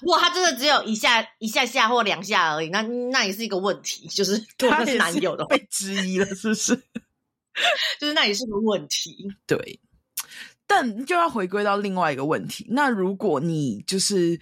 [0.00, 6.76] 如果他真的只有一下一下下或两下而已，那那也是一个问题，就是 他是男友的被质疑了，是不是？
[8.00, 9.32] 就是那也是个问题。
[9.46, 9.80] 对，
[10.66, 12.66] 但就要回归到另外一个问题。
[12.68, 14.38] 那如果你就是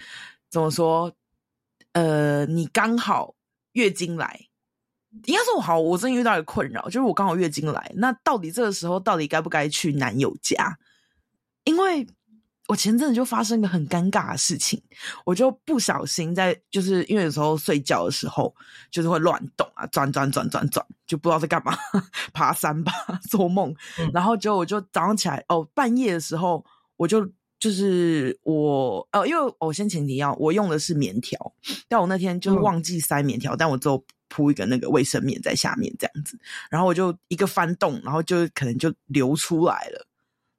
[0.50, 1.14] 怎么说？
[1.92, 3.34] 呃，你刚好
[3.72, 4.48] 月经来，
[5.24, 10.78] 应该说我好，我真的遇到一个困扰，就是我刚好月经来，那到底这个时候到底该不该去男友家？
[11.64, 12.06] 因为。
[12.68, 14.80] 我前阵子就发生一个很尴尬的事情，
[15.26, 18.54] 我就不小心在，就是因为有时候睡觉的时候
[18.90, 21.76] 就是会乱动啊，转转转转转，就不知道在干嘛，
[22.32, 22.92] 爬山吧，
[23.28, 26.64] 做梦，嗯、然后就我就早上起来哦，半夜的时候
[26.96, 31.36] 我就就是我呃，因为我先前提要我用的是棉条，
[31.88, 36.38] 但我那天就是忘记塞棉条，嗯、但我只有铺一个那个卫生棉在下面这样子，
[36.70, 40.06] 然后我就一个翻动，然后就可能就流出来了。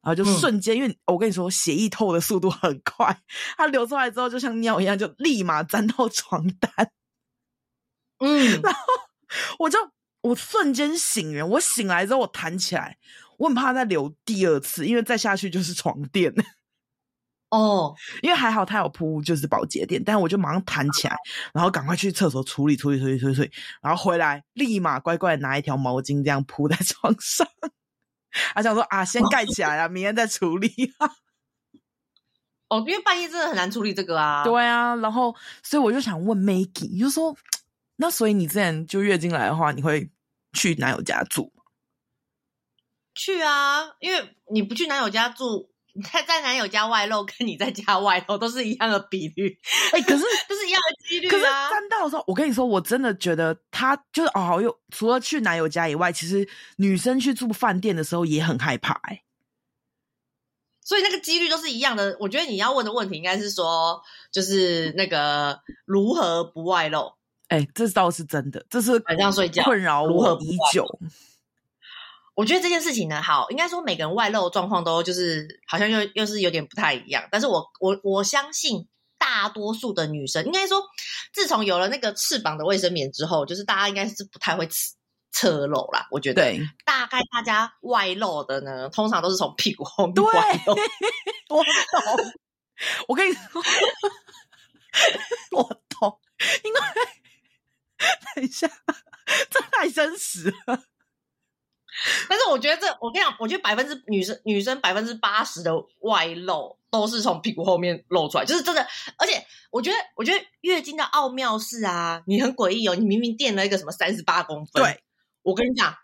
[0.04, 3.18] 然后就瞬间，嗯、因为我跟你说，血液透的速度很快，
[3.56, 6.92] 它流出来之后就像尿一样，就立马沾到床单。
[8.20, 8.80] 嗯， 然后
[9.60, 9.80] 我就
[10.20, 12.98] 我瞬间醒了，我醒来之后我弹起来，
[13.38, 16.34] 我很怕再流第二次，因为再下去就是床垫。
[17.54, 21.16] 哦，因为还好他有铺就是保洁垫，但我就马上弹起来，
[21.54, 27.48] 然后赶快去厕所处理处理处理处理然后回来立马乖乖拿一条毛巾这样铺在 床上。
[28.56, 31.12] 他想说啊，先盖起来啊，明天再处理啊。
[32.70, 34.44] 哦，因为半夜真的很难处理这个啊。
[34.44, 37.38] 对啊，然后所以我就想问 Maggie，就说
[37.98, 40.10] 那所以你之前就月经来的话，你会
[40.54, 41.62] 去男友家住吗？
[43.14, 45.70] 去啊，因为你不去男友家住。
[46.02, 49.60] 他在男友家外露，跟你在家外露都是一样的比率，
[49.92, 51.30] 哎、欸，可是 就是一样的几率啊。
[51.30, 59.24] 可是沾到的时候，我跟你说，我真的觉得他就是哦，有除了去男友家以外，其实女生去住饭店的时候也很害怕哎、欸。
[60.82, 62.18] 所以那个几率都是一样的。
[62.20, 64.02] 我觉得你要问的问题应该是说，
[64.32, 67.14] 就是那个如何不外露？
[67.50, 70.86] 哎、欸，这倒是真的，这是晚上睡觉困扰我已久。
[72.36, 77.28] 我觉得这件事情呢，好，应该说每个人外露状况都就是好像又又是有点不太一样。
[77.32, 78.88] 但是我我我相信
[79.20, 80.84] 大多数的女生，应该说
[81.32, 84.68] 自从有了那个翅膀的卫生棉之后，就是大家应该是不太会
[85.32, 86.08] 侧漏啦。
[86.10, 90.74] 我觉得，对，大概大家外露的呢，通常都是从屁股后面外露。
[91.56, 92.34] 我懂，
[93.08, 93.62] 我跟你说，
[95.52, 96.20] 我懂，
[96.64, 96.80] 因为
[98.36, 98.68] 等一下，
[99.52, 100.84] 这太真实了。
[102.30, 108.86] 但是我觉得这，我跟你讲，我觉得百分之女生女生百分之八十的外露都是从屁股后面露出来，就是真的。
[109.18, 115.04] 而且我觉得，我觉得月经的奥妙是啊，你很诡异哦，你明明垫了一个什么三十八公分，对，
[115.42, 115.96] 我跟你讲，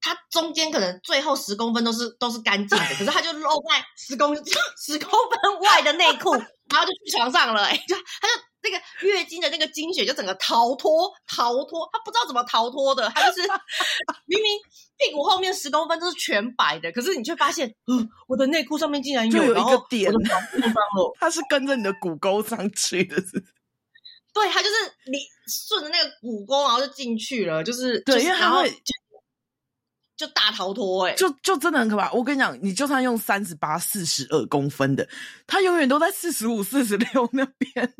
[0.00, 8.49] 它中间可能最后十公分都是都是干净的， 可是它就露在十公十公分外的内裤，然后就去床上了，哎，就它就。
[8.62, 13.48] 那个月经的那个经血就整个逃脱逃脱，他不知道怎么逃脱的，他就是
[14.26, 14.58] 明明
[14.98, 20.12] 屁股后面十公分都是全白的，可是你却发现，嗯，我的内裤上面竟然有，有一个点，
[21.18, 23.42] 它是跟着你的骨沟上去的，是？
[24.32, 24.74] 对，它就是
[25.10, 28.70] 你顺着那个骨沟，然后就进去了，就是对，就是、因为它会
[30.16, 32.12] 就，大逃脱、欸，哎，就就真的很可怕。
[32.12, 35.08] 我跟你讲，你就算用三十八、四十二公分的，
[35.46, 37.94] 它永远都在四十五、四十六那边。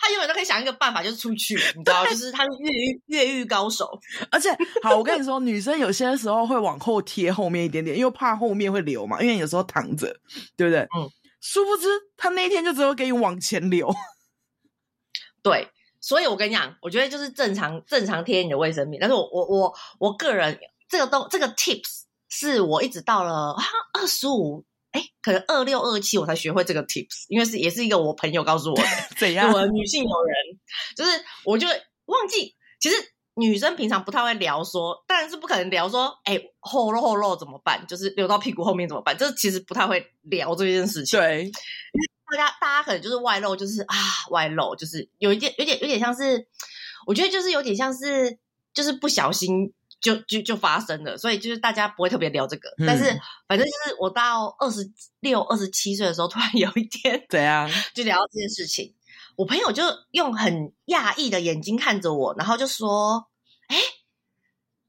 [0.00, 3.98] 他永远都可以想一个办法，就是出去，你知道，就是他是越狱越狱高手。
[4.30, 4.50] 而且，
[4.82, 9.20] 好，我跟你说，女生有些时候会往后贴后面一点点，因为怕后面会流嘛。
[9.22, 10.14] 因为有时候躺着，
[10.56, 10.80] 对不对？
[10.96, 11.10] 嗯。
[11.40, 13.90] 殊不知，他那一天就只有给你往前流。
[15.42, 15.68] 对，
[16.00, 19.00] 所以我跟你讲，我觉得就是正常正常贴你的卫生棉。
[19.00, 24.64] 但是我我我我个人这个东这个 tips 是我一直到了啊二十五。
[24.92, 28.82] 哎，可能二六二七我才学会这个 tips，因为是也是一个我朋友告诉我的。
[29.16, 29.52] 怎样？
[29.52, 30.34] 我的女性友人，
[30.96, 31.10] 就是
[31.44, 31.66] 我就
[32.06, 32.96] 忘记，其实
[33.34, 37.86] 女生平常不太会聊说，当然是不可能聊说，哎、欸，后漏后漏怎么办？
[37.86, 39.16] 就是流到屁股后面怎么办？
[39.16, 41.18] 这其实不太会聊这件事情。
[41.18, 41.50] 对，
[42.30, 43.96] 大家大家可能就是外露，就是啊，
[44.30, 46.48] 外露，就是有一点，有点，有点像是，
[47.06, 48.38] 我觉得就是有点像是，
[48.74, 52.68] 就是不小心就就就发生了，所以就是大家不会特别聊这个。
[52.78, 53.04] 嗯、但是
[53.46, 54.80] 反正就是我到二十
[55.20, 58.94] 六、二十七岁的时候，突然有一天，对啊，就聊到这件事情。
[59.36, 63.28] 我朋友就用很讶异的眼睛看着我，然后就说
[63.68, 63.76] ：“哎，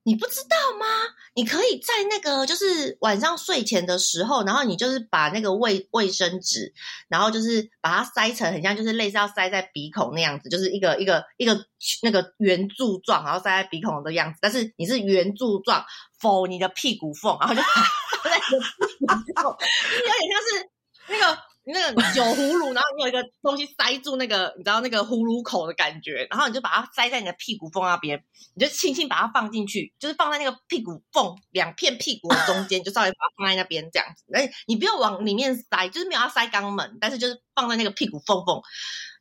[0.03, 0.85] 你不知道吗？
[1.33, 6.73] 你可以在那个就是晚上睡前的时候，然后你就是把那个卫卫生纸，
[7.07, 11.65] 然后就是把它塞成很像就是类似要塞在鼻孔那样子，就是一个一个一个
[12.03, 14.39] 那个圆柱状，然后塞在鼻孔的样子。
[14.41, 15.85] 但是你是圆柱状
[16.19, 17.61] ，for 你的屁股缝，然后就
[18.23, 19.65] 在你的屁股缝，就
[19.95, 20.69] 是有点像是
[21.07, 21.41] 那个。”
[21.71, 28.23] 那个酒葫芦，然后你有一个东西塞住那个，你知道那个葫芦口的感觉，然后你就把它塞在你的屁股缝那边，
[28.55, 34.23] 你就轻轻把它放进去，就是放在那个屁股缝两片屁股的中间，就稍微把它放在那边这样子。
[34.33, 38.61] 哎，你不要往里面塞，就是没有要塞肛门，但是就是放在那个屁股缝缝，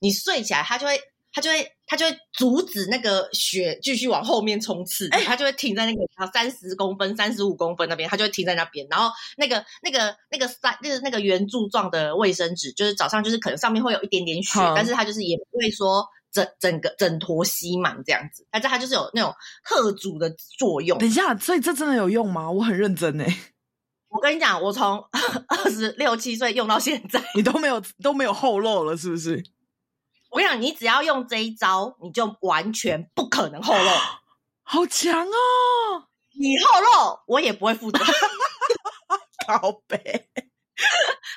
[0.00, 1.00] 你睡起来它就会。
[1.32, 6.00] 它就会，它就会阻止那个血继续往后面冲刺，它就会停在那个
[6.32, 8.86] 三十公分、三十五公分那边，它就会停在那边。
[8.90, 20.98] 然后那个、那个、那个三，就是那个圆柱状的卫生纸，就是早上就是可能上面会有一点点血，但是它就是也不会说整整个整坨吸满这样子，但是它就是有那种贺阻的作用。
[20.98, 22.50] 等一下，所以这真的有用吗？
[22.50, 23.36] 我很认真诶。
[24.08, 24.98] 我跟你讲，我从
[25.46, 29.44] 二十六七岁用到现在，你都没有都没有后漏了，是不是？
[30.30, 33.90] 我跟你讲，你只要用这一招，你就完全不可能后漏，
[34.62, 35.32] 好强哦！
[36.38, 37.98] 你后漏，我也不会负责。
[39.46, 40.00] 宝贝，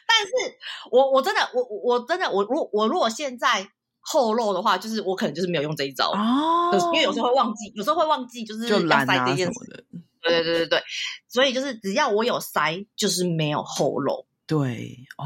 [0.08, 0.58] 但是
[0.92, 3.68] 我我真的，我我真的，我如我如果现在
[4.00, 9.84] 后漏的话，就是我可能就是没有用这一招哦，因为有时候会忘记，有时候会忘记，就是要塞这件事的。
[10.22, 10.84] 对对对对对，
[11.28, 14.26] 所以就是只要我有塞，就是没有后漏。
[14.46, 15.26] 对哦，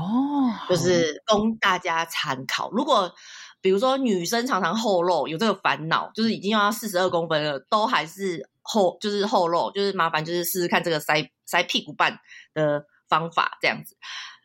[0.70, 2.72] 就是供大家参考。
[2.72, 3.13] 如果
[3.62, 12.20] 比如说，女生常常后漏，有这个烦恼，就是已经要四十二公分了，都还是后，就是后漏，就是麻烦，就是试试看这个塞塞屁股瓣
[12.53, 13.95] 的方法这样子。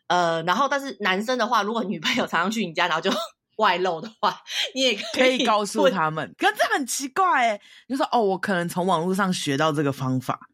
[0.07, 3.11] 呃，然后但是男生的话，如果女朋友常常去你家，然后就
[3.57, 4.41] 外露的话，
[4.73, 6.33] 你也可以，可以告诉他们。
[6.37, 10.49] 可是这很奇怪哎，就说哦，我可能从网络上学到这个方法。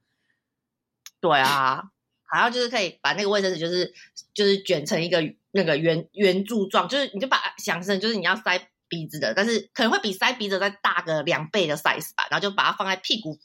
[1.22, 1.84] 对啊，
[2.30, 3.94] 还要就是可以把那个卫生纸，就是
[4.34, 5.24] 就是卷成一个。
[5.52, 13.40] 那个圆圆柱状，就是你就把它想成就是你要塞鼻子的，但是可能会比塞鼻子再大个两倍的 size 吧，然后就把它放在屁股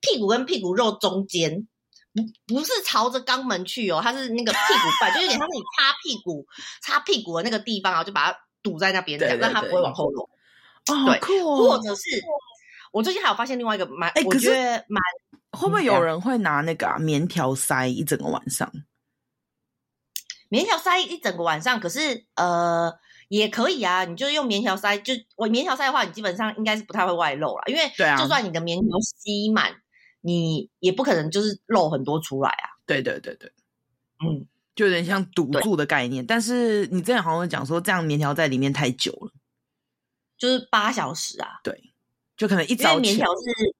[0.00, 1.68] 屁股跟屁股肉中间，
[2.12, 6.44] 不不是朝着肛门去哦，它是那个屁股瓣，就有点像是你擦屁股
[6.82, 10.28] 擦屁股的那个地方，然后就把它堵在那边，这样让它不会往后落。
[10.88, 11.68] 哦，对，酷哦。
[11.68, 12.02] 或者是
[12.90, 15.00] 我最近还有发现另外一个蛮，欸、我觉得蛮
[15.54, 18.70] 会不会有人会拿那个、啊、棉条塞一整个晚上？
[20.48, 22.92] 棉条塞一整个晚上，可是呃
[23.28, 27.82] 也可以啊，你就用棉条塞，就我棉条塞的话，你基本上应该是不太会外露啦，因为
[28.16, 29.76] 就算你的棉条吸满，啊、
[30.20, 32.68] 你也不可能就是漏很多出来啊。
[32.86, 33.50] 对对对对，
[34.24, 34.46] 嗯，
[34.76, 36.24] 就有点像堵住的概念。
[36.24, 39.32] 但是你之前好像讲说，这样棉条在里面太久了，
[40.36, 41.60] 就是八小时啊。
[41.64, 41.92] 对，
[42.36, 43.74] 就可能一早棉条是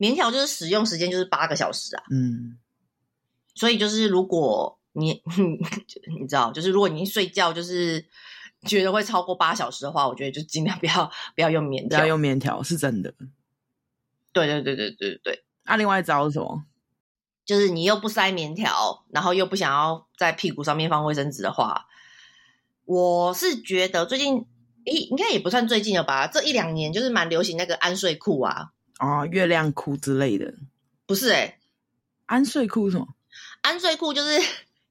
[0.00, 2.02] 棉条就是使用时间就是八个小时啊。
[2.10, 2.58] 嗯，
[3.54, 4.76] 所以就是如果。
[4.92, 5.22] 你
[6.18, 8.04] 你知道，就是如果你一睡觉就是
[8.66, 13.14] 觉得会超过八小时的话，我觉得就尽量不要不要用棉条，不要用棉条是真的。
[14.32, 15.44] 对对对对对对。
[15.64, 16.64] 那、啊、另外一招是什么？
[17.44, 21.86] 就是你又不塞棉条，然后又不想要在屁股上面放卫生纸的话，
[22.84, 24.44] 我是觉得最近，
[24.86, 26.26] 诶，应该也不算最近了吧？
[26.26, 30.54] 这一两年就是蛮流行那个安睡裤啊，哦，月亮裤之类的。
[31.06, 31.58] 不是哎、欸、
[32.26, 33.08] 安睡裤是什么？
[33.62, 34.40] 安睡裤就是。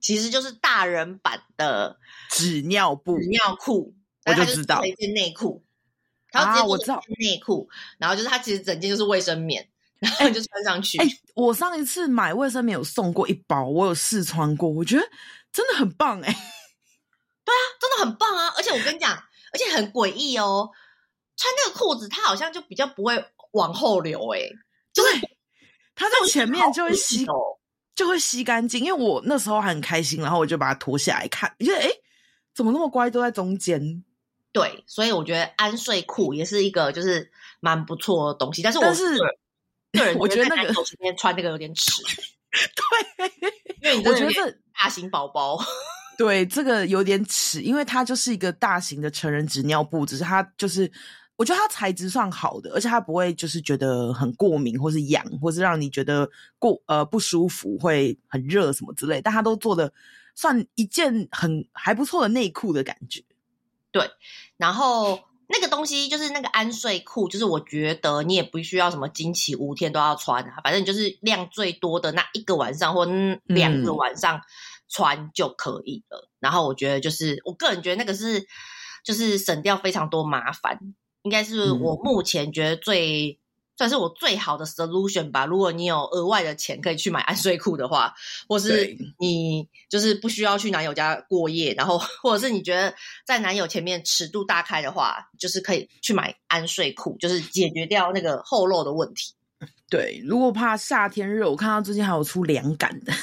[0.01, 1.99] 其实就是大人版的
[2.29, 3.93] 纸尿布、纸尿裤，
[4.25, 5.61] 我就知道一件内裤，
[6.31, 9.67] 啊，我知道内裤，然后就是它其实整件就是卫生棉，
[9.99, 10.97] 然后你就穿上去。
[10.99, 15.05] 哎、欸欸，我上一次买卫生棉有送过一包，我有试穿过，我觉得
[15.51, 16.33] 真的很棒哎、欸。
[17.43, 18.53] 对啊，真的很棒啊！
[18.55, 19.11] 而且我跟你讲，
[19.51, 20.69] 而且很诡异哦，
[21.35, 23.17] 穿那个裤子它好像就比较不会
[23.51, 24.39] 往后流哎、
[24.93, 25.03] 对，
[25.95, 27.25] 它在前面就会吸。
[27.95, 31.89] 就会吸干净，因为我那时候还很开心，然后我就把它脱下来看，觉得哎
[32.55, 34.05] 怎么那么乖，都在中间。
[34.53, 37.29] 对，所以我觉得安睡裤也是一个就是
[37.59, 42.01] 蛮不错的东西，但是我是个人，我觉得那个今天穿那个有点耻。
[43.17, 43.31] 对，
[43.81, 45.61] 因为我觉得大型宝宝，
[46.17, 50.89] 对这个有点耻，因为它就是一个大型的成人纸尿布，只是它就是
[51.39, 56.29] 我觉得它材质算好的，而且它不会就是觉得很过敏，或是痒，或是让你觉得
[56.59, 59.21] 过呃不舒服，会很热什么之类。
[59.21, 59.93] 但它都做的
[60.35, 63.23] 算一件很还不错的内裤的感觉。
[63.89, 64.11] 对，
[64.57, 65.17] 然后
[65.47, 73.07] 那个东西就是那个安睡裤，就是我觉得你也不需要什么经期五天都要穿啊，反正就是量最多的那一个晚上或
[73.45, 74.41] 两个晚上
[74.89, 76.17] 穿就可以了。
[76.17, 78.45] 嗯、然后我觉得就是我个人觉得那个是
[79.05, 80.77] 就是省掉非常多麻烦，
[81.23, 83.31] 应该是我目前觉得最。
[83.31, 83.37] 嗯
[83.79, 85.45] 算是我最好的 solution 吧。
[85.45, 88.13] 如果你有额外的钱可以去买安睡裤的话，
[88.45, 92.93] 或是你就是不需要去男友家过夜，然后或者是你觉得
[93.25, 99.33] 在男友前面尺度大开的话，就是可以去买安睡裤，就是解决掉那个后漏的问题。
[99.89, 103.13] 对，如果怕夏天热，我看到最近还有出凉感的，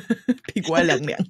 [0.54, 1.20] 屁股还凉凉。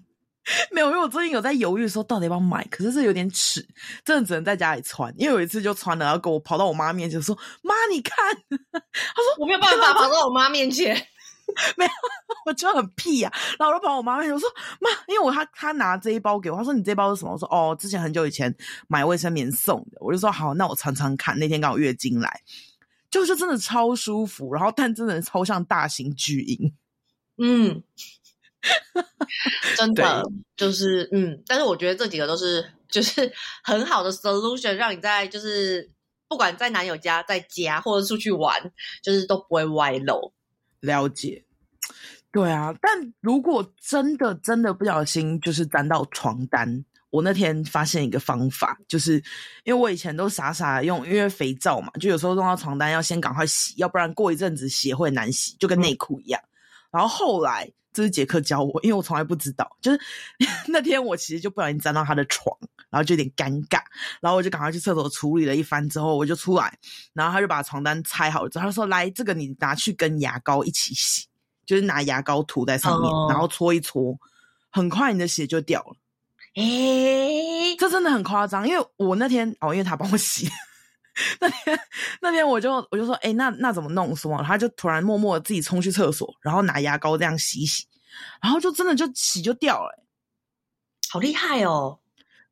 [0.70, 3.66] 没有，因为我最近有在犹豫说到底要不要买，可是这有点尺，
[4.04, 5.12] 真的只能在家里穿。
[5.18, 8.14] 因为有一次就穿了，然后跟我跑到我妈面前说：“妈，你看。”
[8.48, 10.94] 她说：“我没有办法跑到我妈面前。
[11.76, 11.90] ”没有，
[12.44, 13.38] 我觉得很屁呀、啊。
[13.58, 14.48] 然后我就跑我妈面前，我说
[14.80, 18.54] ：“妈，因为我他他拿这一包给我，她说你这一包是什么？”我说：“哦，之前很久以前
[18.88, 22.40] 买卫生棉送的。”我就说：“好，那我穿穿看。”那天刚好月经来，
[23.10, 26.72] 就是真的超舒服，然后但真的超像大型巨婴。
[27.38, 27.82] 嗯。
[29.76, 30.22] 真的
[30.56, 35.90] 就是嗯，但是我觉得这几个都是就是 很好的 solution，让你在就是
[36.28, 40.32] 不管在男友家、在家或者出去玩，就是都不会歪漏。
[40.80, 41.44] 了解，
[42.32, 42.74] 对啊。
[42.80, 49.14] 但如果真的真的不小心就是沾到床单，我那天发现一个方法，就是
[49.64, 56.40] 因为我以前都傻傻的用，因为肥皂嘛，就有时候弄到床单要先赶快洗，要不然过一阵子洗会难洗，就跟内裤一样。
[56.42, 56.48] 嗯、
[56.92, 57.70] 然后后来。
[57.96, 59.66] 这是杰克教我，因为我从来不知道。
[59.80, 59.98] 就是
[60.68, 62.54] 那天我其实就不小心沾到他的床，
[62.90, 63.80] 然后就有点尴尬，
[64.20, 66.76] 然后我就赶快去厕所处理了一番之后，我就出来，
[67.14, 71.26] 然后他就把床单拆好了之后，他说：“来，这个你拿去跟牙膏一起洗，
[71.64, 74.14] 就是拿牙膏涂在上面，哦、然后搓一搓，
[74.70, 75.96] 很快你的血就掉了。”
[76.56, 80.48] 诶，这真的很夸张，因为我那天哦，因为他帮我洗。
[81.40, 81.78] 那天，
[82.20, 84.14] 那天我就我就说，哎、欸，那那怎么弄？
[84.14, 84.42] 什么？
[84.42, 87.86] 他就突然默默的自己冲去厕所，然后拿牙膏这样洗洗，
[88.42, 90.04] 然后就真的就洗就掉了，
[91.08, 91.98] 好厉害哦！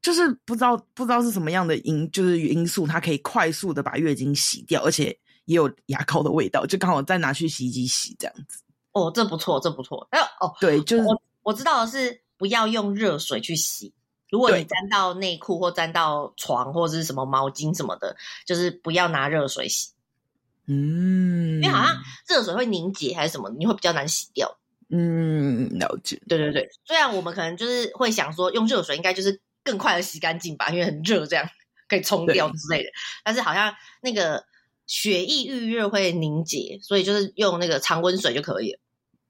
[0.00, 5.06] 就是不知道不知道是什么样的因，就是因素，它可以快速的把月经洗掉，而且
[5.44, 8.62] 也有牙膏的味道，就刚好再拿去洗衣机洗这样子。
[8.92, 10.06] 哦，这不错，这不错。
[10.10, 13.92] 哎，哦，对，就是我我知道的是不要用热水去洗。
[14.34, 19.92] 如果你沾到内裤或沾到床或者是什么毛巾什么的，就是不要拿热水洗。
[20.66, 24.58] 嗯，因为好像热水会凝结还是什么，你会比较难洗掉。
[24.88, 26.20] 嗯，了解。
[26.28, 31.48] 对对对，虽然我们可能就是会想说用热水应该就是更快的洗干净吧，因为很热，这样
[31.88, 32.90] 可以冲掉之类的。
[33.22, 33.72] 但是好像
[34.02, 34.44] 那个
[34.88, 38.80] 血液遇热会凝结，所以就是用那个常温水就可以了。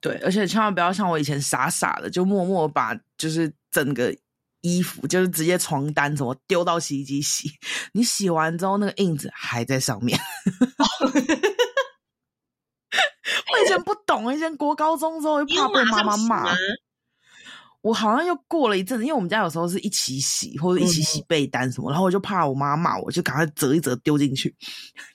[0.00, 4.16] 对，而且千万不要像我以前傻傻的就默默把就是整个。
[4.64, 7.50] 衣服就是直接床单什么丢到洗衣机洗，
[7.92, 10.18] 你洗完之后那个印子还在上面。
[13.52, 16.56] 我以前不懂，以前国高中之后又怕被妈妈骂。
[17.82, 24.56] 我好像又过了一阵子，因为我们家有时候是一起洗或者一起洗被单什么，嗯、然后我就怕我妈骂我，就赶快折一折丢进去。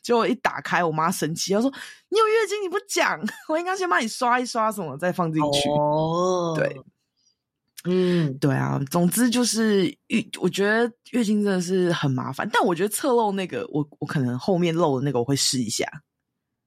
[0.04, 1.74] 结果一打开，我妈生气，她说
[2.10, 3.20] ：“你有月经你不讲，
[3.50, 6.80] 我应该先帮你刷一刷什么再放进去。”哦，对。
[7.86, 12.50] 嗯，对啊，总之就是月，我觉得月经真的是很麻烦。
[12.52, 15.86] 但我觉得侧漏那个，我我可能后面漏的那个我会试一下。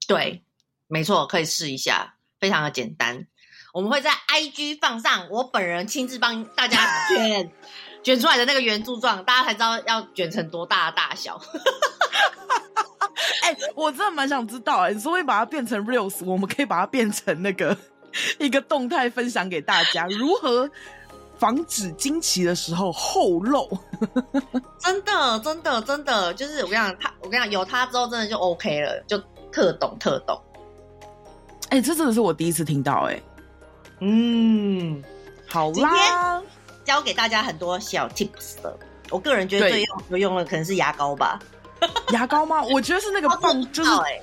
[0.07, 0.43] 对，
[0.87, 3.27] 没错，可以试一下，非常的简单。
[3.73, 7.51] 我们会在 IG 放上我本人亲自帮大家 卷
[8.03, 11.39] 卷出来的那个圆柱状，大家才知道要卷成多大的大小。
[13.43, 17.77] 哎、欸，我真的蛮想知道、欸，哎，你说会把它变成 reels，我们可以把它变成那个
[18.39, 20.69] 一个动态分享给大家，如何？
[21.43, 23.67] 防止经期的时候后漏，
[24.79, 29.21] 真的，真的，真的，就是我跟你讲，他，我跟你讲，有他之后，真的就 OK 了，就
[29.51, 30.41] 特懂特懂。
[31.67, 33.23] 哎、欸，这真的是我第一次听到、欸，哎，
[33.99, 35.03] 嗯，
[35.45, 36.41] 好啦，
[36.85, 38.73] 教给大家很多小 tips 的。
[39.09, 41.37] 我个人觉得最有用的可能是牙膏吧。
[42.13, 42.63] 牙膏吗？
[42.63, 44.21] 我觉得是那个 棒，就是哎，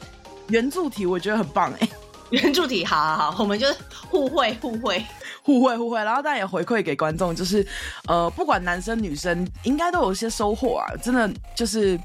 [0.48, 1.88] 圆柱体，我觉得很棒、欸，哎，
[2.30, 3.66] 圆柱体，好好好，我们就
[4.08, 5.04] 互惠互惠。
[5.43, 7.66] 互惠互惠，然后但也回馈给观众，就是，
[8.07, 10.86] 呃，不管男生女生，应该都有一些收获啊！
[11.03, 11.99] 真的就是，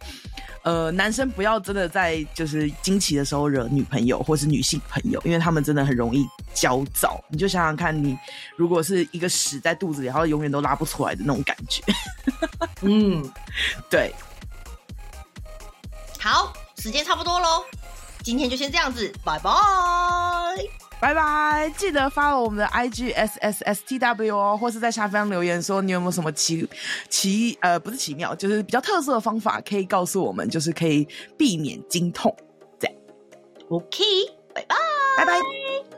[0.64, 7.24] 呃，男生不要真的在就是惊奇的时候惹女朋友或是女性朋友，因为他们真的很容易焦躁。
[7.30, 8.18] 你就想想看，你
[8.56, 11.84] 如果是一个屎在肚子里，然后永远都拉不出来的那种感觉。
[12.82, 13.24] 嗯，
[13.90, 14.14] 对。
[16.20, 17.64] 好，时间差不多喽，
[18.24, 19.52] 今天就先这样子，拜拜，
[21.00, 21.72] 拜拜！
[21.78, 26.68] 记得 follow 我们的 IG S S S T W 哦，或是在下方留言说你有没有什么奇
[27.10, 32.36] 奇呃不是奇妙，就是比较特色的方法可以告诉我们，就是可以避免经痛
[32.80, 32.96] 这样。
[33.70, 34.04] OK，
[34.54, 34.76] 拜拜，
[35.18, 35.95] 拜拜。